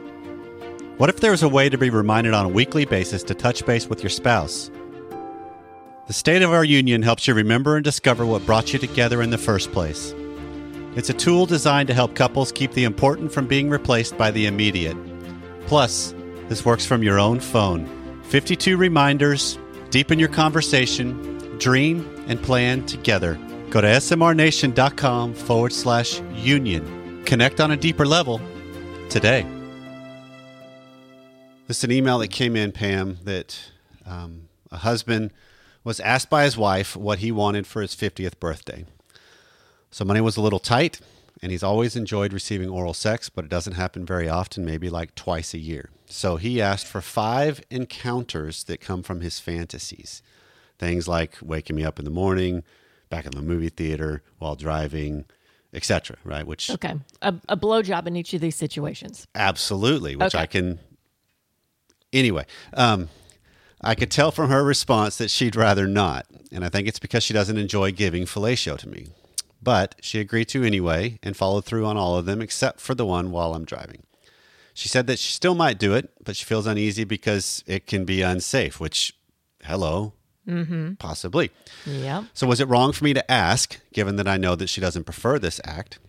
What 0.95 1.10
if 1.10 1.19
there 1.19 1.32
was 1.32 1.43
a 1.43 1.49
way 1.49 1.67
to 1.67 1.78
be 1.78 1.89
reminded 1.89 2.34
on 2.34 2.45
a 2.45 2.49
weekly 2.49 2.86
basis 2.86 3.23
to 3.23 3.36
touch 3.36 3.65
base 3.65 3.88
with 3.88 4.02
your 4.02 4.10
spouse? 4.10 4.71
The 6.08 6.13
State 6.13 6.44
of 6.44 6.52
Our 6.52 6.63
Union 6.63 7.02
helps 7.02 7.28
you 7.28 7.34
remember 7.34 7.78
and 7.78 7.84
discover 7.84 8.28
what 8.28 8.46
brought 8.46 8.72
you 8.72 8.78
together 8.78 9.24
in 9.24 9.32
the 9.32 9.39
first 9.39 9.72
place. 9.72 10.13
It's 10.96 11.10
a 11.10 11.15
tool 11.15 11.48
designed 11.48 11.88
to 11.88 11.96
help 11.96 12.13
couples 12.13 12.52
keep 12.52 12.74
the 12.74 12.84
important 12.84 13.32
from 13.32 13.48
being 13.48 13.72
replaced 13.72 14.15
by 14.15 14.30
the 14.30 14.46
immediate. 14.46 14.96
Plus, 15.65 16.13
this 16.48 16.63
works 16.63 16.86
from 16.86 17.02
your 17.02 17.18
own 17.18 17.39
phone. 17.39 17.89
52 18.26 18.78
reminders, 18.78 19.58
deepen 19.89 20.20
your 20.20 20.30
conversation, 20.30 21.58
dream, 21.58 22.08
and 22.28 22.39
plan 22.39 22.86
together. 22.86 23.39
Go 23.72 23.82
to 23.82 23.88
smrnation.com 23.88 25.34
forward 25.34 25.74
slash 25.74 26.22
union. 26.36 27.24
Connect 27.26 27.60
on 27.60 27.72
a 27.72 27.78
deeper 27.78 28.06
level 28.06 28.39
today. 29.10 29.44
This 31.65 31.80
is 31.80 31.84
an 31.84 31.91
email 31.91 32.20
that 32.20 32.28
came 32.28 32.56
in, 32.56 32.72
Pam, 32.72 33.18
that 33.24 33.60
um, 34.06 34.50
a 34.72 34.78
husband 34.78 35.32
was 35.86 36.02
asked 36.02 36.30
by 36.30 36.43
his 36.43 36.58
wife 36.58 36.98
what 36.98 37.19
he 37.19 37.32
wanted 37.32 37.65
for 37.65 37.82
his 37.82 37.95
50th 37.95 38.38
birthday. 38.39 38.84
So 39.91 40.04
money 40.04 40.19
was 40.19 40.36
a 40.36 40.41
little 40.41 40.60
tight, 40.60 41.00
and 41.41 41.52
he's 41.52 41.63
always 41.63 41.95
enjoyed 41.95 42.34
receiving 42.34 42.67
oral 42.69 42.93
sex, 42.93 43.30
but 43.30 43.45
it 43.45 43.50
doesn't 43.52 43.74
happen 43.74 44.06
very 44.06 44.28
often, 44.28 44.65
maybe 44.65 44.89
like 44.89 45.15
twice 45.15 45.54
a 45.54 45.60
year. 45.60 45.89
So 46.08 46.36
he 46.36 46.62
asked 46.62 46.88
for 46.88 47.00
five 47.02 47.62
encounters 47.69 48.65
that 48.65 48.82
come 48.82 49.04
from 49.04 49.21
his 49.21 49.39
fantasies. 49.39 50.21
Things 50.78 51.08
like 51.08 51.38
waking 51.41 51.76
me 51.78 51.86
up 51.86 52.00
in 52.00 52.06
the 52.06 52.12
morning, 52.12 52.63
back 53.10 53.26
in 53.26 53.32
the 53.32 53.41
movie 53.41 53.69
theater, 53.69 54.21
while 54.39 54.56
driving, 54.56 55.26
etc. 55.74 56.17
Right? 56.26 56.45
Which 56.45 56.69
Okay, 56.69 56.95
a, 57.21 57.36
a 57.48 57.56
blowjob 57.56 58.08
in 58.08 58.15
each 58.17 58.34
of 58.34 58.41
these 58.41 58.56
situations. 58.56 59.28
Absolutely, 59.36 60.15
which 60.15 60.34
Okay. 60.36 60.41
I 60.43 60.48
can. 60.48 60.80
Anyway, 62.12 62.45
um, 62.74 63.10
I 63.81 63.95
could 63.95 64.11
tell 64.11 64.31
from 64.31 64.49
her 64.49 64.63
response 64.63 65.17
that 65.17 65.29
she'd 65.29 65.55
rather 65.55 65.88
not, 65.88 66.25
and 66.51 66.63
I 66.63 66.69
think 66.69 66.88
it's 66.88 66.99
because 66.99 67.23
she 67.23 67.33
doesn't 67.33 67.57
enjoy 67.57 67.91
giving 67.91 68.25
fellatio 68.25 68.77
to 68.77 68.89
me. 68.89 69.07
But 69.61 69.95
she 70.01 70.19
agreed 70.19 70.45
to 70.49 70.63
anyway 70.63 71.19
and 71.23 71.35
followed 71.35 71.65
through 71.65 71.85
on 71.85 71.97
all 71.97 72.15
of 72.17 72.25
them 72.25 72.41
except 72.41 72.79
for 72.79 72.93
the 72.93 73.05
one 73.05 73.31
while 73.31 73.53
I'm 73.53 73.65
driving. 73.65 74.03
She 74.73 74.89
said 74.89 75.07
that 75.07 75.19
she 75.19 75.31
still 75.31 75.55
might 75.55 75.79
do 75.79 75.93
it, 75.95 76.11
but 76.23 76.35
she 76.35 76.45
feels 76.45 76.67
uneasy 76.67 77.03
because 77.03 77.63
it 77.65 77.88
can 77.88 78.05
be 78.05 78.21
unsafe, 78.21 78.79
which, 78.79 79.13
hello, 79.63 80.13
mm-hmm. 80.47 80.95
possibly. 80.95 81.49
Yep. 81.85 82.25
So, 82.33 82.45
was 82.45 82.59
it 82.59 82.67
wrong 82.67 82.91
for 82.91 83.05
me 83.05 83.13
to 83.13 83.31
ask, 83.31 83.79
given 83.93 84.17
that 84.17 84.27
I 84.27 84.38
know 84.38 84.55
that 84.55 84.67
she 84.67 84.81
doesn't 84.81 85.05
prefer 85.05 85.39
this 85.39 85.61
act? 85.63 85.99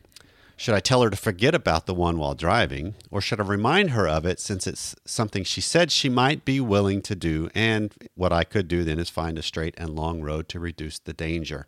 Should 0.59 0.75
I 0.75 0.81
tell 0.81 1.03
her 1.03 1.11
to 1.11 1.17
forget 1.17 1.55
about 1.55 1.85
the 1.85 1.93
one 1.93 2.17
while 2.17 2.35
driving, 2.35 2.95
or 3.11 3.21
should 3.21 3.41
I 3.41 3.45
remind 3.45 3.91
her 3.91 4.09
of 4.09 4.25
it 4.25 4.41
since 4.41 4.67
it's 4.67 4.97
something 5.05 5.45
she 5.45 5.61
said 5.61 5.93
she 5.93 6.09
might 6.09 6.47
be 6.47 6.61
willing 6.61 7.03
to 7.03 7.15
do? 7.15 7.51
And 7.55 7.93
what 8.15 8.33
I 8.33 8.43
could 8.45 8.67
do 8.67 8.83
then 8.83 8.99
is 8.99 9.11
find 9.11 9.39
a 9.39 9.43
straight 9.43 9.75
and 9.77 9.91
long 9.91 10.23
road 10.23 10.49
to 10.49 10.59
reduce 10.59 10.99
the 10.99 11.13
danger. 11.13 11.67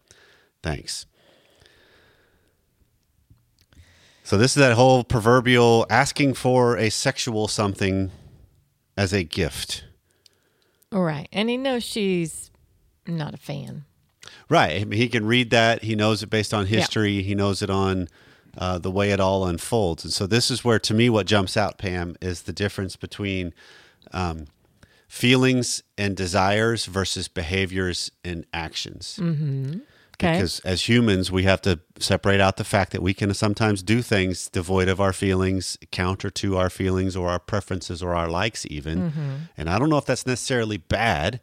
Thanks. 0.63 1.05
So, 4.25 4.39
this 4.39 4.53
is 4.57 4.61
that 4.61 4.75
whole 4.75 5.05
proverbial 5.05 5.87
asking 5.91 6.35
for 6.35 6.77
a 6.77 6.91
sexual 6.91 7.47
something 7.47 8.11
as 8.97 9.13
a 9.13 9.23
gift. 9.23 9.85
All 10.93 11.03
right, 11.03 11.29
and 11.33 11.51
he 11.51 11.59
knows 11.59 11.85
she's 11.85 12.51
not 13.07 13.35
a 13.35 13.39
fan. 13.39 13.85
Right. 14.49 14.81
I 14.81 14.85
mean, 14.85 14.99
he 14.99 15.09
can 15.09 15.27
read 15.27 15.51
that. 15.51 15.83
He 15.83 15.95
knows 15.95 16.23
it 16.23 16.31
based 16.31 16.55
on 16.55 16.67
history. 16.67 17.23
He 17.23 17.35
knows 17.35 17.63
it 17.63 17.71
on 17.71 18.09
uh, 18.59 18.79
the 18.79 18.91
way 18.91 19.13
it 19.13 19.21
all 19.21 19.47
unfolds. 19.47 20.05
And 20.05 20.13
so, 20.13 20.27
this 20.27 20.51
is 20.51 20.65
where, 20.65 20.79
to 20.81 20.93
me, 20.93 21.09
what 21.09 21.27
jumps 21.27 21.57
out, 21.57 21.79
Pam, 21.79 22.17
is 22.21 22.43
the 22.43 22.53
difference 22.53 22.97
between 22.97 23.55
um, 24.13 24.47
feelings 25.07 25.83
and 25.97 26.17
desires 26.17 26.87
versus 26.87 27.29
behaviors 27.29 28.11
and 28.25 28.45
actions. 28.53 29.19
Mm-hmm. 29.23 29.79
Okay. 30.21 30.33
Because 30.33 30.59
as 30.61 30.89
humans, 30.89 31.31
we 31.31 31.45
have 31.45 31.63
to 31.63 31.79
separate 32.01 32.41
out 32.41 32.57
the 32.57 32.65
fact 32.65 32.91
that 32.91 33.03
we 33.03 33.15
can 33.15 33.33
sometimes 33.35 33.85
do 33.85 34.03
things 34.03 34.49
devoid 34.49 34.89
of 34.89 35.01
our 35.01 35.13
feelings, 35.13 35.79
counter 35.93 36.29
to 36.31 36.57
our 36.57 36.69
feelings 36.69 37.15
or 37.15 37.29
our 37.29 37.39
preferences 37.39 38.03
or 38.03 38.17
our 38.17 38.29
likes, 38.29 38.67
even. 38.69 39.11
Mm-hmm. 39.11 39.35
And 39.57 39.71
I 39.71 39.79
don't 39.79 39.89
know 39.89 39.99
if 39.99 40.07
that's 40.07 40.27
necessarily 40.27 40.77
bad 40.77 41.41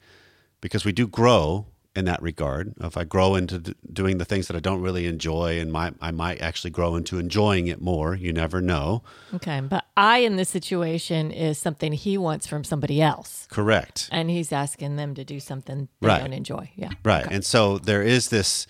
because 0.59 0.83
we 0.83 0.91
do 0.91 1.07
grow 1.07 1.67
in 1.95 2.05
that 2.05 2.21
regard. 2.21 2.73
If 2.81 2.97
I 2.97 3.03
grow 3.05 3.35
into 3.35 3.59
d- 3.59 3.73
doing 3.91 4.17
the 4.17 4.25
things 4.25 4.47
that 4.47 4.55
I 4.55 4.59
don't 4.59 4.81
really 4.81 5.07
enjoy, 5.07 5.59
and 5.59 5.71
my, 5.71 5.93
I 6.01 6.11
might 6.11 6.41
actually 6.41 6.71
grow 6.71 6.95
into 6.95 7.17
enjoying 7.19 7.67
it 7.67 7.81
more. 7.81 8.15
You 8.15 8.33
never 8.33 8.61
know. 8.61 9.01
Okay, 9.33 9.61
but 9.61 9.85
I 9.95 10.19
in 10.19 10.35
this 10.35 10.49
situation 10.49 11.31
is 11.31 11.57
something 11.57 11.93
he 11.93 12.17
wants 12.17 12.47
from 12.47 12.63
somebody 12.63 13.01
else, 13.01 13.47
Correct. 13.49 14.09
and 14.11 14.29
he's 14.29 14.51
asking 14.51 14.97
them 14.97 15.15
to 15.15 15.23
do 15.23 15.39
something 15.39 15.87
they 16.01 16.07
Right. 16.07 16.19
don't 16.19 16.33
enjoy. 16.33 16.69
Yeah. 16.75 16.91
Right. 17.03 17.25
And 17.29 17.45
so 17.45 17.77
there 17.77 18.03
is 18.03 18.29
this 18.29 18.67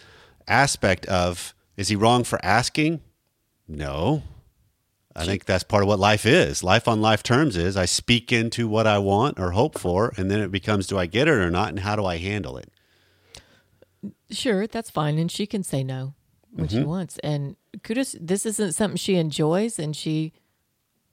aspect 0.47 1.05
of 1.07 1.53
is 1.77 1.87
he 1.89 1.95
wrong 1.95 2.23
for 2.23 2.39
asking? 2.45 3.01
No. 3.67 4.23
I 5.17 5.25
think 5.25 5.45
that's 5.45 5.63
part 5.63 5.81
of 5.81 5.87
what 5.87 5.97
life 5.99 6.25
is. 6.25 6.61
Life 6.63 6.87
on 6.89 7.01
life 7.01 7.23
terms 7.23 7.55
is 7.55 7.77
I 7.77 7.85
speak 7.85 8.33
into 8.33 8.67
what 8.67 8.85
I 8.85 8.97
want 8.97 9.39
or 9.39 9.51
hope 9.51 9.79
for, 9.79 10.11
and 10.17 10.29
then 10.29 10.41
it 10.41 10.51
becomes 10.51 10.87
do 10.87 10.97
I 10.97 11.05
get 11.05 11.27
it 11.29 11.31
or 11.31 11.49
not, 11.49 11.69
and 11.69 11.79
how 11.79 11.95
do 11.95 12.05
I 12.05 12.17
handle 12.17 12.57
it? 12.57 12.69
Sure, 14.31 14.67
that's 14.67 14.89
fine. 14.89 15.17
And 15.17 15.31
she 15.31 15.45
can 15.45 15.63
say 15.63 15.83
no 15.83 16.13
when 16.51 16.67
Mm-hmm. 16.67 16.77
she 16.77 16.83
wants. 16.83 17.17
And 17.19 17.55
kudos, 17.83 18.15
this 18.19 18.45
isn't 18.45 18.73
something 18.73 18.97
she 18.97 19.15
enjoys. 19.15 19.77
And 19.79 19.95
she 19.95 20.33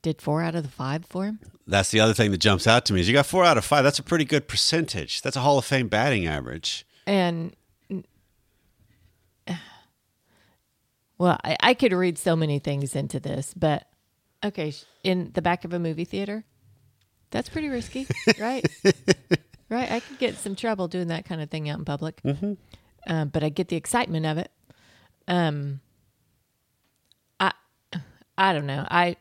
did 0.02 0.20
four 0.22 0.42
out 0.42 0.55
of 0.55 0.62
the 0.62 0.68
five 0.70 1.05
for 1.07 1.24
him. 1.26 1.40
That's 1.66 1.90
the 1.90 2.00
other 2.00 2.14
thing 2.14 2.31
that 2.33 2.38
jumps 2.38 2.66
out 2.66 2.85
to 2.87 2.92
me 2.92 3.00
is 3.00 3.09
you 3.09 3.14
got 3.14 3.26
four 3.26 3.44
out 3.44 3.57
of 3.59 3.64
five. 3.64 3.85
That's 3.85 3.98
a 3.98 4.02
pretty 4.02 4.24
good 4.24 4.48
percentage. 4.48 5.22
That's 5.22 5.37
a 5.37 5.40
Hall 5.40 5.59
of 5.59 5.64
Fame 5.64 5.88
batting 5.88 6.26
average. 6.26 6.85
And 7.07 7.55
well, 11.18 11.38
I, 11.44 11.57
I 11.61 11.74
could 11.74 11.92
read 11.92 12.18
so 12.18 12.35
many 12.35 12.59
things 12.59 12.96
into 12.96 13.20
this, 13.20 13.55
but 13.55 13.87
okay, 14.44 14.72
in 15.05 15.31
the 15.35 15.42
back 15.42 15.64
of 15.64 15.72
a 15.72 15.78
movie 15.78 16.05
theater, 16.05 16.44
that's 17.31 17.48
pretty 17.48 17.68
risky, 17.68 18.07
right? 18.40 18.64
right? 19.68 19.90
I 19.90 20.00
could 20.00 20.18
get 20.18 20.31
in 20.31 20.37
some 20.37 20.57
trouble 20.57 20.88
doing 20.88 21.09
that 21.09 21.24
kind 21.24 21.40
of 21.40 21.50
thing 21.50 21.68
out 21.68 21.78
in 21.78 21.85
public, 21.85 22.20
mm-hmm. 22.22 22.55
Um, 23.07 23.29
but 23.29 23.43
I 23.43 23.49
get 23.49 23.69
the 23.69 23.77
excitement 23.77 24.27
of 24.27 24.38
it. 24.38 24.51
Um, 25.29 25.81
I, 27.41 27.53
I 28.38 28.53
don't 28.53 28.67
know. 28.67 28.87
I, 28.91 29.17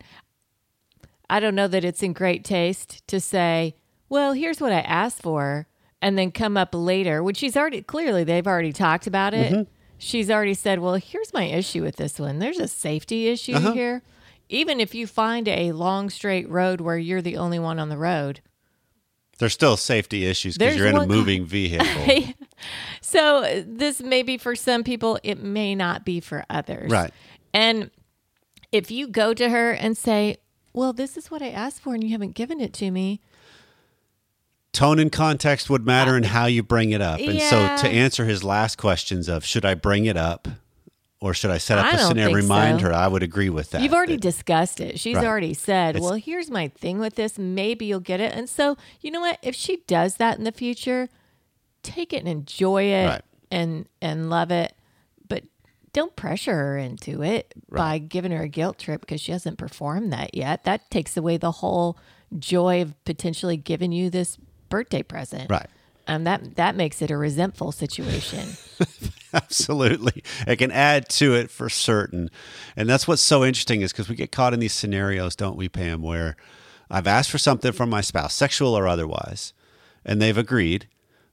I 1.30 1.39
don't 1.39 1.56
know 1.56 1.67
that 1.67 1.84
it's 1.86 2.04
in 2.04 2.13
great 2.13 2.44
taste 2.44 3.06
to 3.08 3.20
say, 3.20 3.76
well, 4.10 4.34
here's 4.34 4.60
what 4.60 4.74
I 4.74 4.82
asked 4.82 5.22
for, 5.22 5.67
and 6.02 6.17
then 6.17 6.32
come 6.32 6.58
up 6.58 6.70
later 6.74 7.24
when 7.24 7.36
she's 7.36 7.56
already 7.56 7.82
clearly 7.82 8.24
they've 8.24 8.48
already 8.48 8.74
talked 8.74 9.08
about 9.08 9.34
it. 9.34 9.67
She's 9.98 10.32
already 10.32 10.56
said, 10.56 10.80
well, 10.80 10.96
here's 10.96 11.32
my 11.32 11.44
issue 11.44 11.84
with 11.84 11.96
this 11.98 12.20
one. 12.20 12.39
There's 12.39 12.58
a 12.60 12.67
safety 12.67 13.28
issue 13.30 13.54
here. 13.74 14.02
Even 14.50 14.80
if 14.82 14.96
you 14.96 15.06
find 15.08 15.48
a 15.48 15.72
long 15.74 16.10
straight 16.10 16.50
road 16.50 16.82
where 16.82 16.98
you're 16.98 17.22
the 17.22 17.38
only 17.38 17.60
one 17.60 17.80
on 17.80 17.89
the 17.89 17.98
road. 17.98 18.41
There's 19.38 19.54
still 19.54 19.78
safety 19.78 20.26
issues 20.26 20.58
because 20.58 20.76
you're 20.76 20.88
in 20.88 20.98
a 20.98 21.06
moving 21.06 21.46
vehicle. 21.58 22.34
So 23.12 23.63
this 23.67 24.02
may 24.02 24.24
be 24.24 24.38
for 24.38 24.56
some 24.56 24.84
people, 24.84 25.19
it 25.24 25.38
may 25.43 25.76
not 25.76 26.06
be 26.06 26.19
for 26.21 26.45
others. 26.50 26.89
Right. 26.89 27.12
And 27.54 27.91
if 28.71 28.89
you 28.89 29.08
go 29.08 29.34
to 29.34 29.50
her 29.50 29.71
and 29.71 29.97
say, 29.97 30.38
well, 30.74 30.93
this 30.93 31.17
is 31.17 31.30
what 31.30 31.41
I 31.41 31.50
asked 31.50 31.82
for 31.82 31.93
and 31.93 32.02
you 32.04 32.12
haven't 32.12 32.36
given 32.36 32.62
it 32.62 32.71
to 32.76 32.89
me. 32.89 33.19
Tone 34.71 35.00
and 35.00 35.12
context 35.12 35.69
would 35.69 35.86
matter 35.86 36.15
in 36.15 36.24
how 36.24 36.45
you 36.45 36.63
bring 36.63 36.91
it 36.91 37.02
up. 37.02 37.19
And 37.19 37.34
Yeah. 37.34 37.76
so 37.76 37.84
to 37.84 37.89
answer 37.93 38.24
his 38.24 38.41
last 38.43 38.78
questions 38.78 39.28
of 39.28 39.43
should 39.43 39.65
I 39.65 39.74
bring 39.74 40.06
it 40.06 40.15
up 40.15 40.47
or 41.19 41.34
should 41.34 41.52
I 41.52 41.58
set 41.58 41.78
up 41.78 41.88
I 41.88 41.97
a 41.97 42.00
scenario 42.00 42.34
remind 42.34 42.80
so. 42.80 42.88
her? 42.88 42.93
I 42.93 43.08
would 43.10 43.21
agree 43.24 43.50
with 43.50 43.71
that. 43.71 43.82
You've 43.82 43.93
already 43.93 44.13
That- 44.15 44.21
discussed 44.21 44.80
it. 44.80 44.97
She's 44.97 45.17
Right. 45.17 45.26
already 45.26 45.54
said, 45.54 45.97
It's- 45.97 46.02
well, 46.10 46.13
here's 46.17 46.50
my 46.50 46.69
thing 46.69 47.00
with 47.00 47.15
this. 47.15 47.38
Maybe 47.38 47.86
you'll 47.86 48.00
get 48.00 48.21
it. 48.21 48.34
And 48.34 48.50
so, 48.50 48.78
you 49.02 49.12
know 49.12 49.19
what? 49.19 49.38
If 49.41 49.54
she 49.56 49.82
does 49.88 50.15
that 50.15 50.38
in 50.38 50.45
the 50.45 50.54
future, 50.54 51.10
take 51.84 52.13
it 52.13 52.17
and 52.17 52.28
enjoy 52.28 52.84
it 52.84 53.08
Right. 53.08 53.22
and 53.50 53.88
and 54.02 54.30
love 54.30 54.52
it. 54.52 54.74
But 55.28 55.44
don't 55.94 56.15
pressure 56.15 56.56
her 56.56 56.78
into 56.78 57.22
it 57.24 57.54
by 57.70 57.98
giving 57.98 58.32
her 58.32 58.44
a 58.44 58.48
guilt 58.48 58.78
trip 58.80 59.02
because 59.02 59.22
she 59.22 59.32
hasn't 59.32 59.58
performed 59.58 60.12
that 60.13 60.36
yet. 60.36 60.63
That 60.63 60.89
takes 60.91 61.17
away 61.17 61.38
the 61.38 61.52
whole 61.52 61.98
joy 62.39 62.82
of 62.82 63.04
potentially 63.06 63.58
giving 63.58 63.91
you 63.91 64.10
this 64.10 64.38
birthday 64.70 65.04
present. 65.04 65.50
Right. 65.50 65.67
Um, 66.08 66.24
that 66.24 66.56
that 66.56 66.76
makes 66.76 67.02
it 67.02 67.12
a 67.12 67.17
resentful 67.17 67.72
situation. 67.72 68.48
Absolutely. 69.34 70.24
It 70.48 70.58
can 70.58 70.72
add 70.72 71.08
to 71.10 71.34
it 71.36 71.50
for 71.52 71.70
certain. 71.70 72.30
And 72.76 72.89
that's 72.89 73.08
what's 73.08 73.22
so 73.22 73.46
interesting 73.46 73.82
is 73.82 73.91
because 73.91 74.10
we 74.10 74.15
get 74.15 74.32
caught 74.32 74.54
in 74.54 74.60
these 74.60 74.74
scenarios, 74.74 75.36
don't 75.36 75.56
we, 75.56 75.70
Pam, 75.70 76.02
where 76.02 76.36
I've 76.89 77.08
asked 77.08 77.32
for 77.32 77.38
something 77.38 77.72
from 77.72 77.89
my 77.89 78.02
spouse, 78.02 78.34
sexual 78.34 78.78
or 78.78 78.88
otherwise, 78.88 79.54
and 80.04 80.22
they've 80.22 80.38
agreed, 80.38 80.88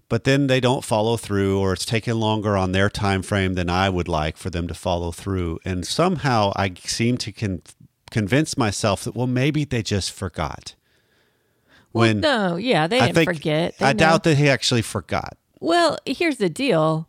but 0.09 0.25
then 0.25 0.47
they 0.47 0.61
don't 0.61 0.85
follow 0.85 1.17
through 1.17 1.59
or 1.61 1.73
it's 1.73 1.85
taking 1.85 2.15
longer 2.15 2.57
on 2.57 2.73
their 2.73 2.89
time 2.89 3.23
frame 3.23 3.55
than 3.55 3.69
I 3.69 3.89
would 3.91 4.09
like 4.09 4.37
for 4.37 4.51
them 4.51 4.67
to 4.69 4.75
follow 4.75 5.13
through. 5.13 5.59
And 5.65 5.87
somehow 5.87 6.53
I 6.57 6.73
seem 6.75 7.19
to 7.19 7.33
con- 7.33 7.63
convince 8.11 8.57
myself 8.57 9.05
that, 9.05 9.15
well, 9.15 9.27
maybe 9.27 9.65
they 9.65 9.83
just 9.83 10.11
forgot. 10.13 10.75
well, 11.93 12.09
When 12.09 12.21
no, 12.21 12.57
yeah, 12.57 12.87
they 12.87 13.01
didn't 13.01 13.25
forget. 13.25 13.77
They 13.79 13.87
I 13.87 13.93
know. 13.93 13.99
doubt 13.99 14.25
that 14.25 14.37
he 14.39 14.49
actually 14.49 14.83
forgot. 14.83 15.37
Well, 15.61 15.99
here's 16.07 16.37
the 16.39 16.49
deal. 16.49 17.09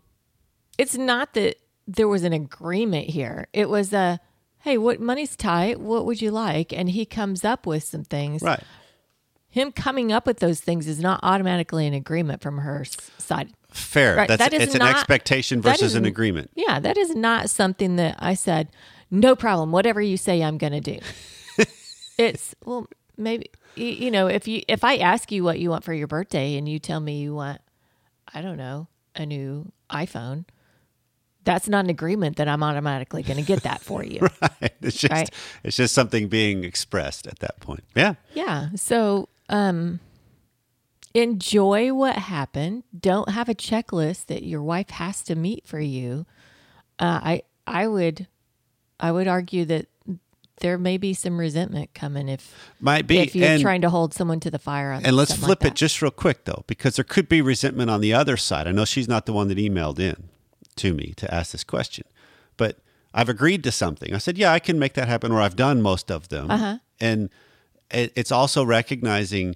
It's 0.78 0.98
not 0.98 1.34
that 1.36 1.56
there 1.88 2.08
was 2.08 2.24
an 2.24 2.34
agreement 2.34 3.10
here. 3.10 3.48
It 3.54 3.70
was 3.70 3.94
a, 3.94 4.20
hey, 4.60 4.78
what 4.78 5.00
money's 5.00 5.36
tight? 5.36 5.80
What 5.80 6.06
would 6.06 6.22
you 6.22 6.32
like? 6.32 6.74
And 6.74 6.90
he 6.90 7.06
comes 7.06 7.46
up 7.46 7.66
with 7.66 7.84
some 7.84 8.04
things. 8.04 8.42
Right. 8.42 8.62
Him 9.52 9.72
coming 9.72 10.12
up 10.12 10.28
with 10.28 10.40
those 10.40 10.60
things 10.60 10.88
is 10.88 11.00
not 11.00 11.20
automatically 11.24 11.88
an 11.88 11.94
agreement 11.94 12.42
from 12.42 12.60
her 12.60 12.86
side. 13.18 13.50
Fair. 13.72 14.16
Right, 14.16 14.28
That's 14.28 14.40
that 14.44 14.54
is 14.54 14.62
it's 14.62 14.76
an 14.76 14.82
expectation 14.82 15.62
versus 15.62 15.82
is 15.82 15.96
an 15.96 16.06
agreement. 16.06 16.52
Yeah, 16.56 16.80
that 16.80 16.98
is 16.98 17.16
not 17.16 17.50
something 17.50 17.96
that 17.98 18.16
I 18.20 18.34
said, 18.36 18.70
no 19.12 19.36
problem. 19.36 19.72
Whatever 19.72 20.02
you 20.02 20.18
say, 20.18 20.44
I'm 20.44 20.58
going 20.58 20.74
to 20.74 20.82
do. 20.82 21.00
it's, 22.18 22.56
well, 22.66 22.88
maybe, 23.18 23.50
you 23.76 24.12
know, 24.12 24.28
if 24.28 24.48
you, 24.48 24.62
if 24.68 24.84
I 24.84 24.98
ask 24.98 25.32
you 25.32 25.44
what 25.44 25.60
you 25.60 25.70
want 25.70 25.84
for 25.84 25.94
your 25.94 26.08
birthday 26.08 26.56
and 26.58 26.68
you 26.70 26.80
tell 26.80 27.00
me 27.00 27.20
you 27.20 27.34
want, 27.34 27.62
I 28.34 28.42
don't 28.42 28.58
know, 28.58 28.88
a 29.16 29.26
new 29.26 29.72
iPhone, 29.90 30.46
that's 31.44 31.68
not 31.68 31.86
an 31.86 31.90
agreement 31.90 32.38
that 32.38 32.48
I'm 32.48 32.62
automatically 32.62 33.24
going 33.24 33.38
to 33.38 33.44
get 33.46 33.64
that 33.64 33.82
for 33.82 34.04
you. 34.04 34.20
right. 34.42 34.74
It's 34.82 34.98
just 34.98 35.12
Right. 35.12 35.30
it's 35.64 35.78
just 35.78 35.96
something 35.96 36.28
being 36.28 36.64
expressed 36.64 37.26
at 37.26 37.40
that 37.40 37.60
point. 37.60 37.84
Yeah. 37.96 38.16
Yeah. 38.34 38.70
So, 38.76 39.30
um, 39.50 40.00
enjoy 41.14 41.94
what 41.94 42.16
happened. 42.16 42.84
Don't 42.98 43.30
have 43.30 43.50
a 43.50 43.56
checklist 43.56 44.28
that 44.28 44.44
your 44.44 44.62
wife 44.62 44.90
has 44.92 45.24
to 45.24 45.36
meet 45.36 45.68
for 45.68 45.80
you. 45.80 46.26
Uh, 46.98 47.20
I 47.24 47.42
I 47.68 47.88
would 47.88 48.28
I 49.00 49.12
would 49.12 49.28
argue 49.28 49.66
that 49.66 49.88
there 50.62 50.78
may 50.78 50.98
be 50.98 51.14
some 51.14 51.40
resentment 51.40 51.94
coming 51.94 52.28
if 52.28 52.54
Might 52.82 53.08
be. 53.08 53.18
if 53.20 53.36
you're 53.36 53.48
and 53.48 53.62
trying 53.62 53.82
to 53.82 53.90
hold 53.90 54.14
someone 54.14 54.40
to 54.42 54.52
the 54.52 54.60
fire 54.60 54.92
on 54.92 55.06
and 55.06 55.16
let's 55.16 55.34
flip 55.34 55.64
like 55.64 55.72
it 55.72 55.76
just 55.76 56.02
real 56.02 56.12
quick 56.12 56.46
though, 56.46 56.64
because 56.68 56.98
there 56.98 57.06
could 57.06 57.30
be 57.30 57.42
resentment 57.42 57.90
on 57.90 58.02
the 58.02 58.14
other 58.14 58.38
side. 58.38 58.68
I 58.68 58.72
know 58.72 58.86
she's 58.86 59.08
not 59.08 59.26
the 59.26 59.34
one 59.34 59.48
that 59.48 59.58
emailed 59.58 60.00
in 60.00 60.30
to 60.76 60.94
me 60.94 61.14
to 61.18 61.34
ask 61.34 61.52
this 61.54 61.64
question, 61.64 62.06
but 62.58 62.80
I've 63.14 63.30
agreed 63.30 63.64
to 63.64 63.72
something. 63.72 64.14
I 64.14 64.18
said, 64.18 64.38
yeah, 64.38 64.52
I 64.52 64.60
can 64.60 64.78
make 64.78 64.94
that 64.94 65.08
happen, 65.08 65.32
or 65.32 65.42
I've 65.42 65.56
done 65.56 65.82
most 65.82 66.12
of 66.12 66.30
them. 66.30 66.52
Uh-huh. 66.52 66.78
And 67.00 67.30
it's 67.92 68.32
also 68.32 68.64
recognizing 68.64 69.56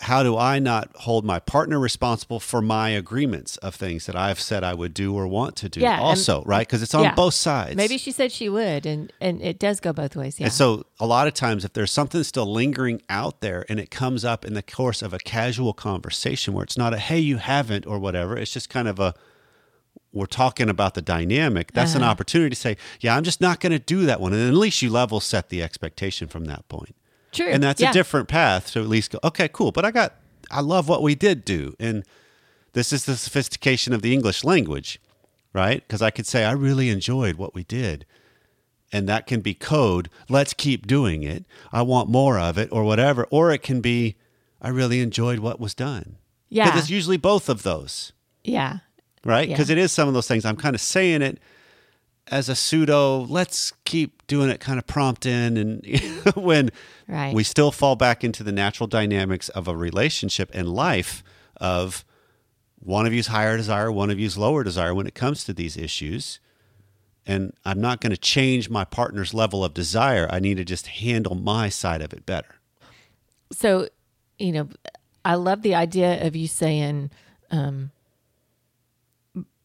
how 0.00 0.24
do 0.24 0.36
I 0.36 0.58
not 0.58 0.90
hold 0.96 1.24
my 1.24 1.38
partner 1.38 1.78
responsible 1.78 2.40
for 2.40 2.60
my 2.60 2.88
agreements 2.88 3.56
of 3.58 3.76
things 3.76 4.06
that 4.06 4.16
I've 4.16 4.40
said 4.40 4.64
I 4.64 4.74
would 4.74 4.92
do 4.92 5.14
or 5.14 5.28
want 5.28 5.54
to 5.56 5.68
do 5.68 5.78
Yeah, 5.80 5.92
and- 5.94 6.00
also, 6.02 6.42
right? 6.44 6.66
Because 6.66 6.82
it's 6.82 6.94
on 6.94 7.04
Yeah. 7.04 7.14
both 7.14 7.34
sides. 7.34 7.76
Maybe 7.76 7.96
she 7.96 8.10
said 8.10 8.32
she 8.32 8.48
would, 8.48 8.86
and 8.86 9.12
and 9.20 9.40
it 9.40 9.60
does 9.60 9.78
go 9.78 9.92
both 9.92 10.16
ways. 10.16 10.40
Yeah. 10.40 10.46
And 10.46 10.52
so, 10.52 10.84
a 10.98 11.06
lot 11.06 11.28
of 11.28 11.34
times, 11.34 11.64
if 11.64 11.74
there's 11.74 11.92
something 11.92 12.24
still 12.24 12.50
lingering 12.52 13.02
out 13.08 13.40
there 13.40 13.64
and 13.68 13.78
it 13.78 13.92
comes 13.92 14.24
up 14.24 14.44
in 14.44 14.54
the 14.54 14.62
course 14.62 15.00
of 15.00 15.12
a 15.14 15.18
casual 15.18 15.72
conversation 15.72 16.54
where 16.54 16.64
it's 16.64 16.76
not 16.76 16.92
a, 16.92 16.98
hey, 16.98 17.20
you 17.20 17.36
haven't, 17.36 17.86
or 17.86 18.00
whatever, 18.00 18.36
it's 18.36 18.52
just 18.52 18.68
kind 18.68 18.88
of 18.88 18.98
a, 18.98 19.14
we're 20.12 20.26
talking 20.26 20.68
about 20.68 20.94
the 20.94 21.02
dynamic, 21.02 21.72
that's 21.72 21.94
an 21.94 22.02
Uh-huh. 22.02 22.10
opportunity 22.10 22.50
to 22.50 22.60
say, 22.60 22.76
yeah, 23.00 23.16
I'm 23.16 23.22
just 23.22 23.40
not 23.40 23.60
going 23.60 23.72
to 23.72 23.78
do 23.78 24.06
that 24.06 24.20
one. 24.20 24.32
And 24.32 24.48
at 24.48 24.54
least 24.54 24.82
you 24.82 24.90
level 24.90 25.20
set 25.20 25.50
the 25.50 25.62
expectation 25.62 26.26
from 26.26 26.46
that 26.46 26.68
point. 26.68 26.96
True. 27.34 27.48
And 27.48 27.62
that's 27.62 27.80
Yeah. 27.80 27.90
a 27.90 27.92
different 27.92 28.28
path 28.28 28.72
to 28.72 28.80
at 28.80 28.88
least 28.88 29.10
go, 29.10 29.18
okay, 29.24 29.48
cool. 29.52 29.72
But 29.72 29.84
I 29.84 29.90
got, 29.90 30.14
I 30.50 30.60
love 30.60 30.88
what 30.88 31.02
we 31.02 31.14
did 31.14 31.44
do. 31.44 31.74
And 31.78 32.04
this 32.72 32.92
is 32.92 33.04
the 33.04 33.16
sophistication 33.16 33.92
of 33.92 34.00
the 34.02 34.12
English 34.12 34.44
language, 34.44 35.00
right? 35.52 35.86
Because 35.86 36.00
I 36.00 36.10
could 36.10 36.26
say, 36.26 36.44
I 36.44 36.52
really 36.52 36.88
enjoyed 36.90 37.36
what 37.36 37.54
we 37.54 37.64
did. 37.64 38.06
And 38.92 39.08
that 39.08 39.26
can 39.26 39.40
be 39.40 39.54
code, 39.54 40.08
let's 40.28 40.54
keep 40.54 40.86
doing 40.86 41.22
it. 41.24 41.44
I 41.72 41.82
want 41.82 42.08
more 42.08 42.38
of 42.38 42.56
it, 42.56 42.68
or 42.70 42.84
whatever. 42.84 43.26
Or 43.30 43.50
it 43.50 43.58
can 43.62 43.80
be, 43.80 44.16
I 44.62 44.68
really 44.68 45.00
enjoyed 45.00 45.40
what 45.40 45.58
was 45.58 45.74
done. 45.74 46.16
Yeah. 46.48 46.66
Because 46.66 46.82
it's 46.82 46.90
usually 46.90 47.16
both 47.16 47.48
of 47.48 47.64
those, 47.64 48.12
Yeah. 48.44 48.78
right? 49.24 49.48
Yeah. 49.48 49.54
Because 49.56 49.70
it 49.70 49.78
is 49.78 49.90
some 49.90 50.06
of 50.06 50.14
those 50.14 50.28
things. 50.28 50.44
I'm 50.44 50.56
kind 50.56 50.74
of 50.76 50.80
saying 50.80 51.22
it 51.22 51.38
as 52.30 52.48
a 52.48 52.54
pseudo, 52.56 53.20
let's 53.20 53.72
keep 53.84 54.26
doing 54.26 54.48
it 54.50 54.58
kind 54.60 54.78
of 54.78 54.86
prompt 54.86 55.26
in. 55.26 55.56
And 55.56 55.86
when 56.36 56.70
Right. 57.06 57.34
we 57.34 57.44
still 57.44 57.70
fall 57.70 57.96
back 57.96 58.24
into 58.24 58.42
the 58.42 58.52
natural 58.52 58.86
dynamics 58.86 59.48
of 59.50 59.68
a 59.68 59.76
relationship 59.76 60.50
and 60.54 60.68
life 60.68 61.22
of 61.58 62.04
one 62.76 63.06
of 63.06 63.12
you's 63.12 63.26
higher 63.28 63.56
desire, 63.56 63.92
one 63.92 64.10
of 64.10 64.18
you's 64.18 64.38
lower 64.38 64.64
desire 64.64 64.94
when 64.94 65.06
it 65.06 65.14
comes 65.14 65.44
to 65.44 65.52
these 65.52 65.76
issues. 65.76 66.40
And 67.26 67.52
I'm 67.64 67.80
not 67.80 68.00
going 68.00 68.10
to 68.10 68.16
change 68.18 68.68
my 68.70 68.84
partner's 68.84 69.32
level 69.34 69.64
of 69.64 69.72
desire. 69.74 70.26
I 70.30 70.40
need 70.40 70.56
to 70.58 70.64
just 70.64 70.86
handle 70.88 71.34
my 71.34 71.68
side 71.70 72.00
of 72.02 72.12
it 72.12 72.24
better. 72.26 72.56
so 73.52 73.88
you 74.38 74.50
know 74.50 74.68
i 75.24 75.34
love 75.36 75.62
the 75.62 75.74
idea 75.76 76.26
of 76.26 76.34
you 76.34 76.48
saying 76.48 77.08
um 77.52 77.90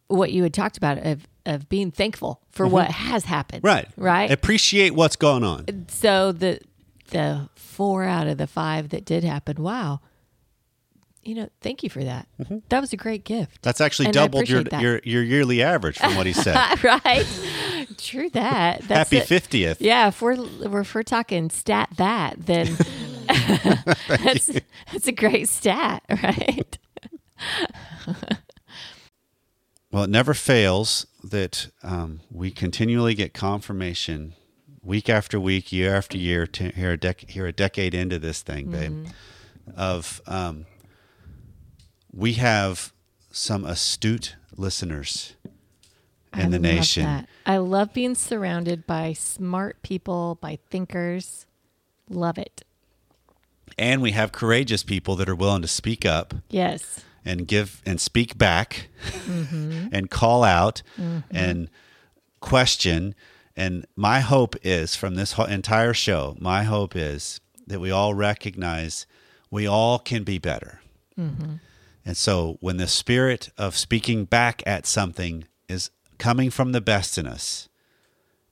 what 0.08 0.32
you 0.32 0.43
had 0.43 0.54
talked 0.54 0.78
about 0.78 0.98
of 1.00 1.28
of 1.50 1.68
being 1.68 1.92
thankful 1.92 2.42
for 2.52 2.66
mm-hmm. 2.66 2.74
what 2.74 2.92
has 2.92 3.26
happened. 3.26 3.64
Right. 3.64 3.88
Right. 3.98 4.32
Appreciate 4.32 4.94
what's 4.94 5.16
going 5.16 5.44
on. 5.44 5.86
so 5.90 6.32
the 6.32 6.60
the 7.10 7.50
four 7.56 8.04
out 8.04 8.28
of 8.28 8.38
the 8.38 8.48
five 8.48 8.90
that 8.90 9.04
did 9.06 9.24
happen, 9.24 9.62
wow. 9.62 10.00
You 11.24 11.36
know, 11.36 11.50
thank 11.62 11.84
you 11.84 11.90
for 11.90 12.04
that. 12.04 12.28
Mm-hmm. 12.40 12.60
That 12.70 12.80
was 12.80 12.94
a 12.94 12.98
great 12.98 13.26
gift. 13.26 13.62
That's 13.62 13.82
actually 13.82 14.06
And 14.06 14.14
doubled 14.14 14.48
your, 14.48 14.64
that. 14.64 14.82
your 14.82 15.02
your 15.04 15.22
yearly 15.22 15.62
average 15.62 15.98
from 15.98 16.16
what 16.16 16.26
he 16.26 16.34
said. 16.34 16.56
right. 16.84 17.26
True 17.98 18.30
that. 18.32 18.82
That's 18.84 19.12
Happy 19.12 19.20
fiftieth. 19.26 19.82
Yeah, 19.82 20.08
if 20.08 20.22
we're 20.22 20.38
if 20.62 20.96
we're 20.96 21.04
talking 21.04 21.50
stat 21.50 21.90
that, 21.98 22.36
then 22.38 22.68
that's 24.08 24.48
that's 24.92 25.08
a 25.08 25.12
great 25.12 25.50
stat, 25.50 26.04
right? 26.10 26.78
Well, 29.91 30.04
it 30.04 30.10
never 30.10 30.34
fails 30.34 31.08
that 31.23 31.67
um, 31.82 32.21
we 32.32 32.52
continually 32.52 33.15
get 33.15 33.34
confirmation 33.34 34.34
week 34.84 35.10
after 35.10 35.39
week, 35.39 35.71
year 35.71 35.95
after 35.95 36.17
year, 36.17 36.47
here 36.54 36.93
a, 36.93 36.97
dec- 36.97 37.30
here 37.30 37.47
a 37.47 37.52
decade 37.52 37.93
into 37.93 38.19
this 38.19 38.41
thing, 38.41 38.69
babe, 38.69 39.08
of 39.75 40.21
um, 40.28 40.65
we 42.13 42.34
have 42.34 42.93
some 43.32 43.65
astute 43.65 44.36
listeners 44.56 45.34
in 46.34 46.47
I 46.47 46.49
the 46.49 46.60
nation. 46.60 47.04
that. 47.04 47.28
I 47.45 47.58
love 47.58 47.93
being 47.93 48.15
surrounded 48.15 48.86
by 48.86 49.13
smart 49.13 49.82
people, 49.82 50.38
by 50.39 50.60
thinkers. 50.69 51.45
Love 52.10 52.38
it. 52.38 52.63
And 53.78 54.02
we 54.02 54.12
have 54.12 54.32
courageous 54.32 54.84
people 54.84 55.15
that 55.15 55.30
are 55.30 55.36
willing 55.36 55.62
to 55.62 55.67
speak 55.67 56.06
up 56.06 56.34
Yes. 56.49 57.04
And 57.26 57.48
give 57.48 57.82
and 57.86 58.00
speak 58.00 58.38
back 58.38 58.88
Mm-hmm. 59.28 59.88
and 59.92 60.10
call 60.10 60.44
out 60.44 60.82
and 61.32 61.70
question. 62.40 63.16
And 63.56 63.86
my 63.96 64.20
hope 64.22 64.56
is 64.64 64.96
from 64.96 65.16
this 65.16 65.34
whole 65.34 65.46
entire 65.46 65.94
show, 65.94 66.36
my 66.40 66.64
hope 66.64 66.96
is 66.96 67.40
that 67.68 67.80
we 67.80 67.92
all 67.92 68.14
recognize 68.14 69.06
we 69.52 69.68
all 69.68 70.00
can 70.00 70.24
be 70.24 70.38
better. 70.40 70.82
Mm-hmm. 71.20 71.56
And 72.06 72.18
so 72.18 72.58
when 72.62 72.78
the 72.78 72.88
spirit 72.88 73.50
of 73.58 73.78
speaking 73.78 74.26
back 74.26 74.64
at 74.66 74.86
something 74.86 75.46
is 75.68 75.92
coming 76.18 76.50
from 76.50 76.72
the 76.72 76.82
best 76.82 77.18
in 77.18 77.28
us, 77.28 77.70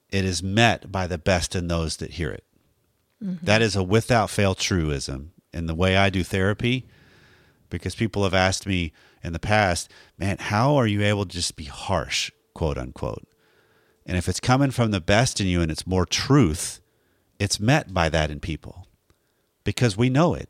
it 0.10 0.24
is 0.26 0.44
met 0.44 0.92
by 0.92 1.08
the 1.08 1.18
best 1.18 1.56
in 1.56 1.68
those 1.68 1.98
that 1.98 2.12
hear 2.12 2.32
it. 2.32 2.44
That 3.20 3.62
is 3.64 3.76
a 3.76 3.84
without 3.84 4.30
fail 4.30 4.54
truism 4.54 5.32
in 5.52 5.66
the 5.66 5.74
way 5.76 5.98
I 5.98 6.10
do 6.12 6.24
therapy 6.24 6.88
because 7.70 7.96
people 7.96 8.24
have 8.24 8.34
asked 8.34 8.66
me 8.66 8.94
in 9.24 9.34
the 9.34 9.40
past, 9.40 9.92
man, 10.18 10.38
how 10.40 10.76
are 10.76 10.88
you 10.88 11.02
able 11.04 11.26
to 11.26 11.36
just 11.36 11.56
be 11.56 11.66
harsh, 11.66 12.32
quote 12.54 12.78
unquote? 12.78 13.28
And 14.06 14.18
if 14.18 14.30
it's 14.30 14.40
coming 14.40 14.72
from 14.72 14.92
the 14.92 15.02
best 15.02 15.42
in 15.42 15.48
you 15.48 15.62
and 15.62 15.70
it's 15.70 15.86
more 15.86 16.06
truth, 16.06 16.82
it's 17.40 17.60
met 17.60 17.94
by 17.94 18.10
that 18.10 18.32
in 18.32 18.40
people 18.40 18.88
because 19.64 19.98
we 19.98 20.10
know 20.10 20.34
it. 20.34 20.50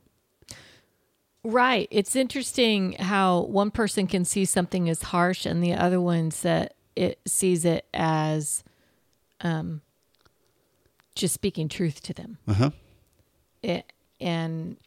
Right. 1.44 1.88
It's 1.92 2.16
interesting 2.16 2.94
how 2.94 3.42
one 3.42 3.72
person 3.72 4.06
can 4.06 4.26
see 4.26 4.46
something 4.46 4.90
as 4.90 5.02
harsh 5.02 5.46
and 5.46 5.64
the 5.64 5.74
other 5.74 6.00
one 6.00 6.32
that 6.42 6.76
it 6.96 7.20
sees 7.26 7.64
it 7.64 7.86
as 7.94 8.64
um 9.42 9.82
just 11.16 11.34
speaking 11.34 11.68
truth 11.68 12.02
to 12.04 12.14
them. 12.14 12.38
Uh-huh. 12.48 12.70
It, 13.64 13.92
and 14.22 14.78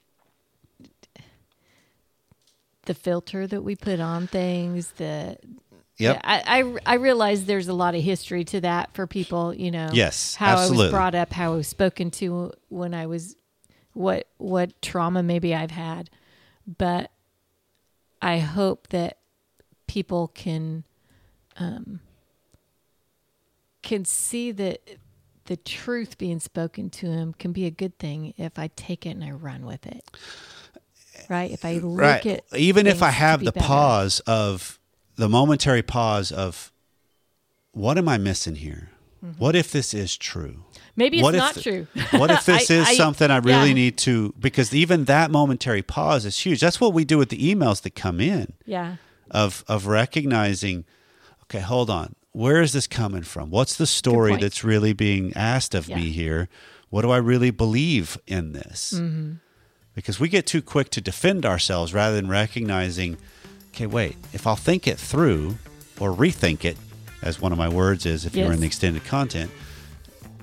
the 2.90 2.94
filter 2.94 3.46
that 3.46 3.62
we 3.62 3.76
put 3.76 4.00
on 4.00 4.26
things, 4.26 4.90
the 4.96 5.36
Yep. 5.98 6.14
Yeah, 6.16 6.20
I, 6.24 6.62
I 6.62 6.78
I 6.86 6.94
realize 6.94 7.44
there's 7.44 7.68
a 7.68 7.74
lot 7.74 7.94
of 7.94 8.02
history 8.02 8.42
to 8.46 8.60
that 8.62 8.94
for 8.94 9.06
people. 9.06 9.54
You 9.54 9.70
know, 9.70 9.90
Yes, 9.92 10.34
how 10.34 10.56
I 10.56 10.68
was 10.68 10.90
brought 10.90 11.14
up, 11.14 11.32
how 11.32 11.52
I 11.52 11.56
was 11.56 11.68
spoken 11.68 12.10
to 12.12 12.52
when 12.68 12.94
I 12.94 13.06
was, 13.06 13.36
what 13.92 14.26
what 14.38 14.80
trauma 14.82 15.22
maybe 15.22 15.54
I've 15.54 15.70
had, 15.70 16.10
but 16.66 17.12
I 18.20 18.38
hope 18.38 18.88
that 18.88 19.18
people 19.86 20.28
can, 20.28 20.84
um, 21.58 22.00
can 23.82 24.04
see 24.04 24.52
that 24.52 24.80
the 25.44 25.56
truth 25.56 26.18
being 26.18 26.40
spoken 26.40 26.90
to 26.90 27.06
him 27.06 27.34
can 27.34 27.52
be 27.52 27.66
a 27.66 27.70
good 27.70 27.98
thing 27.98 28.34
if 28.36 28.58
I 28.58 28.68
take 28.74 29.04
it 29.06 29.10
and 29.10 29.22
I 29.22 29.30
run 29.30 29.64
with 29.64 29.86
it. 29.86 30.02
Right? 31.28 31.50
If 31.50 31.64
I 31.64 31.74
look 31.78 31.98
right. 32.00 32.24
at 32.26 32.44
Even 32.56 32.86
if 32.86 33.02
I 33.02 33.10
have 33.10 33.40
be 33.40 33.46
the 33.46 33.52
better. 33.52 33.66
pause 33.66 34.20
of 34.20 34.78
the 35.16 35.28
momentary 35.28 35.82
pause 35.82 36.32
of 36.32 36.72
what 37.72 37.98
am 37.98 38.08
I 38.08 38.18
missing 38.18 38.56
here? 38.56 38.90
What 39.36 39.54
if 39.54 39.70
this 39.70 39.92
is 39.92 40.16
true? 40.16 40.48
Mm-hmm. 40.64 40.80
Maybe 40.96 41.18
it's 41.18 41.22
what 41.24 41.34
not 41.34 41.56
if, 41.56 41.62
true. 41.62 41.86
What 42.18 42.30
if 42.30 42.44
this 42.46 42.70
I- 42.70 42.74
is 42.74 42.86
I- 42.88 42.94
something 42.94 43.30
I 43.30 43.36
really 43.38 43.68
yeah. 43.68 43.74
need 43.74 43.98
to? 43.98 44.34
Because 44.38 44.74
even 44.74 45.04
that 45.04 45.30
momentary 45.30 45.82
pause 45.82 46.24
is 46.24 46.38
huge. 46.38 46.60
That's 46.60 46.80
what 46.80 46.94
we 46.94 47.04
do 47.04 47.18
with 47.18 47.28
the 47.28 47.38
emails 47.54 47.82
that 47.82 47.94
come 47.94 48.20
in 48.20 48.54
Yeah. 48.64 48.96
of 49.30 49.62
of 49.68 49.86
recognizing. 49.86 50.84
Okay, 51.44 51.60
hold 51.60 51.90
on. 51.90 52.14
Where 52.32 52.62
is 52.62 52.72
this 52.72 52.86
coming 52.86 53.22
from? 53.22 53.50
What's 53.50 53.76
the 53.76 53.86
story 53.86 54.36
that's 54.36 54.62
really 54.64 54.92
being 54.92 55.32
asked 55.36 55.74
of 55.74 55.88
me 55.88 56.10
here? 56.12 56.48
What 56.88 57.02
do 57.02 57.10
I 57.10 57.16
really 57.18 57.50
believe 57.50 58.16
in 58.26 58.52
this? 58.52 58.94
Mm-hmm. 58.96 59.32
Because 59.94 60.20
we 60.20 60.28
get 60.28 60.46
too 60.46 60.62
quick 60.62 60.90
to 60.90 61.00
defend 61.00 61.44
ourselves 61.44 61.92
rather 61.92 62.16
than 62.16 62.28
recognizing, 62.28 63.16
okay, 63.70 63.86
wait, 63.86 64.16
if 64.32 64.46
I'll 64.46 64.56
think 64.56 64.86
it 64.86 64.98
through 64.98 65.56
or 65.98 66.10
rethink 66.12 66.64
it, 66.64 66.76
as 67.22 67.40
one 67.40 67.52
of 67.52 67.58
my 67.58 67.68
words 67.68 68.06
is 68.06 68.24
if 68.24 68.34
you're 68.34 68.52
in 68.52 68.60
the 68.60 68.66
extended 68.66 69.04
content, 69.04 69.50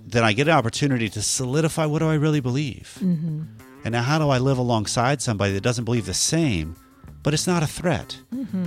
then 0.05 0.23
I 0.23 0.33
get 0.33 0.47
an 0.47 0.53
opportunity 0.53 1.09
to 1.09 1.21
solidify 1.21 1.85
what 1.85 1.99
do 1.99 2.07
I 2.09 2.15
really 2.15 2.39
believe? 2.39 2.97
Mm-hmm. 3.01 3.43
And 3.83 3.91
now, 3.93 4.03
how 4.03 4.19
do 4.19 4.29
I 4.29 4.37
live 4.37 4.57
alongside 4.57 5.21
somebody 5.21 5.53
that 5.53 5.61
doesn't 5.61 5.85
believe 5.85 6.05
the 6.05 6.13
same, 6.13 6.75
but 7.23 7.33
it's 7.33 7.47
not 7.47 7.63
a 7.63 7.67
threat? 7.67 8.17
Mm-hmm. 8.33 8.65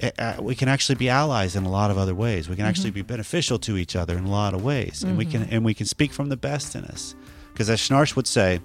Eh, 0.00 0.10
uh, 0.18 0.36
we 0.40 0.54
can 0.54 0.68
actually 0.68 0.94
be 0.94 1.08
allies 1.08 1.56
in 1.56 1.64
a 1.64 1.70
lot 1.70 1.90
of 1.90 1.98
other 1.98 2.14
ways. 2.14 2.48
We 2.48 2.52
Mm-hmm. 2.52 2.60
can 2.60 2.66
actually 2.66 2.90
be 2.90 3.02
beneficial 3.02 3.58
to 3.60 3.76
each 3.76 3.96
other 3.96 4.16
in 4.16 4.24
a 4.24 4.30
lot 4.30 4.54
of 4.54 4.62
ways, 4.62 5.02
and 5.02 5.16
we 5.18 5.24
can 5.24 5.42
and 5.50 5.64
we 5.64 5.74
can 5.74 5.86
speak 5.86 6.12
from 6.12 6.28
the 6.28 6.36
best 6.36 6.76
in 6.76 6.84
us. 6.84 7.14
Because 7.52 7.68
as 7.68 7.80
Schnarch 7.80 8.14
would 8.14 8.26
say, 8.28 8.60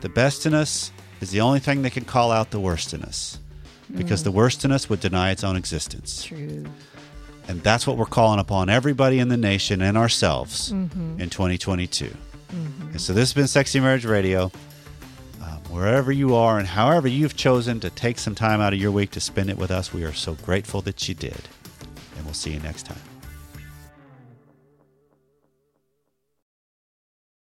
the 0.00 0.08
best 0.08 0.46
in 0.46 0.54
us 0.54 0.90
is 1.20 1.30
the 1.30 1.40
only 1.40 1.58
thing 1.60 1.82
that 1.82 1.92
can 1.92 2.04
call 2.04 2.30
out 2.30 2.50
the 2.50 2.60
worst 2.60 2.94
in 2.94 3.02
us. 3.02 3.38
Because 3.96 4.20
Mm. 4.20 4.24
the 4.24 4.30
worst 4.32 4.64
in 4.64 4.70
us 4.72 4.88
would 4.90 5.00
deny 5.00 5.30
its 5.30 5.42
own 5.42 5.56
existence. 5.56 6.24
True. 6.24 6.64
And 7.48 7.62
that's 7.62 7.86
what 7.86 7.96
we're 7.96 8.04
calling 8.06 8.38
upon 8.38 8.68
everybody 8.68 9.18
in 9.18 9.28
the 9.28 9.36
nation 9.38 9.80
and 9.80 9.96
ourselves 9.96 10.70
Mm-hmm. 10.72 11.20
in 11.20 11.30
2022. 11.30 12.14
And 12.50 13.00
so 13.00 13.12
this 13.12 13.28
has 13.30 13.34
been 13.34 13.46
Sexy 13.46 13.80
Marriage 13.80 14.04
Radio. 14.06 14.50
Um, 15.42 15.58
wherever 15.70 16.10
you 16.12 16.34
are 16.34 16.58
and 16.58 16.66
however 16.68 17.08
you've 17.08 17.36
chosen 17.36 17.80
to 17.80 17.90
take 17.90 18.18
some 18.18 18.34
time 18.34 18.60
out 18.60 18.72
of 18.72 18.78
your 18.80 18.90
week 18.90 19.10
to 19.12 19.20
spend 19.20 19.50
it 19.50 19.56
with 19.58 19.70
us, 19.70 19.92
we 19.92 20.04
are 20.04 20.12
so 20.14 20.34
grateful 20.34 20.80
that 20.82 21.08
you 21.08 21.14
did. 21.14 21.48
And 22.16 22.24
we'll 22.24 22.34
see 22.34 22.52
you 22.52 22.60
next 22.60 22.84
time. 22.86 23.00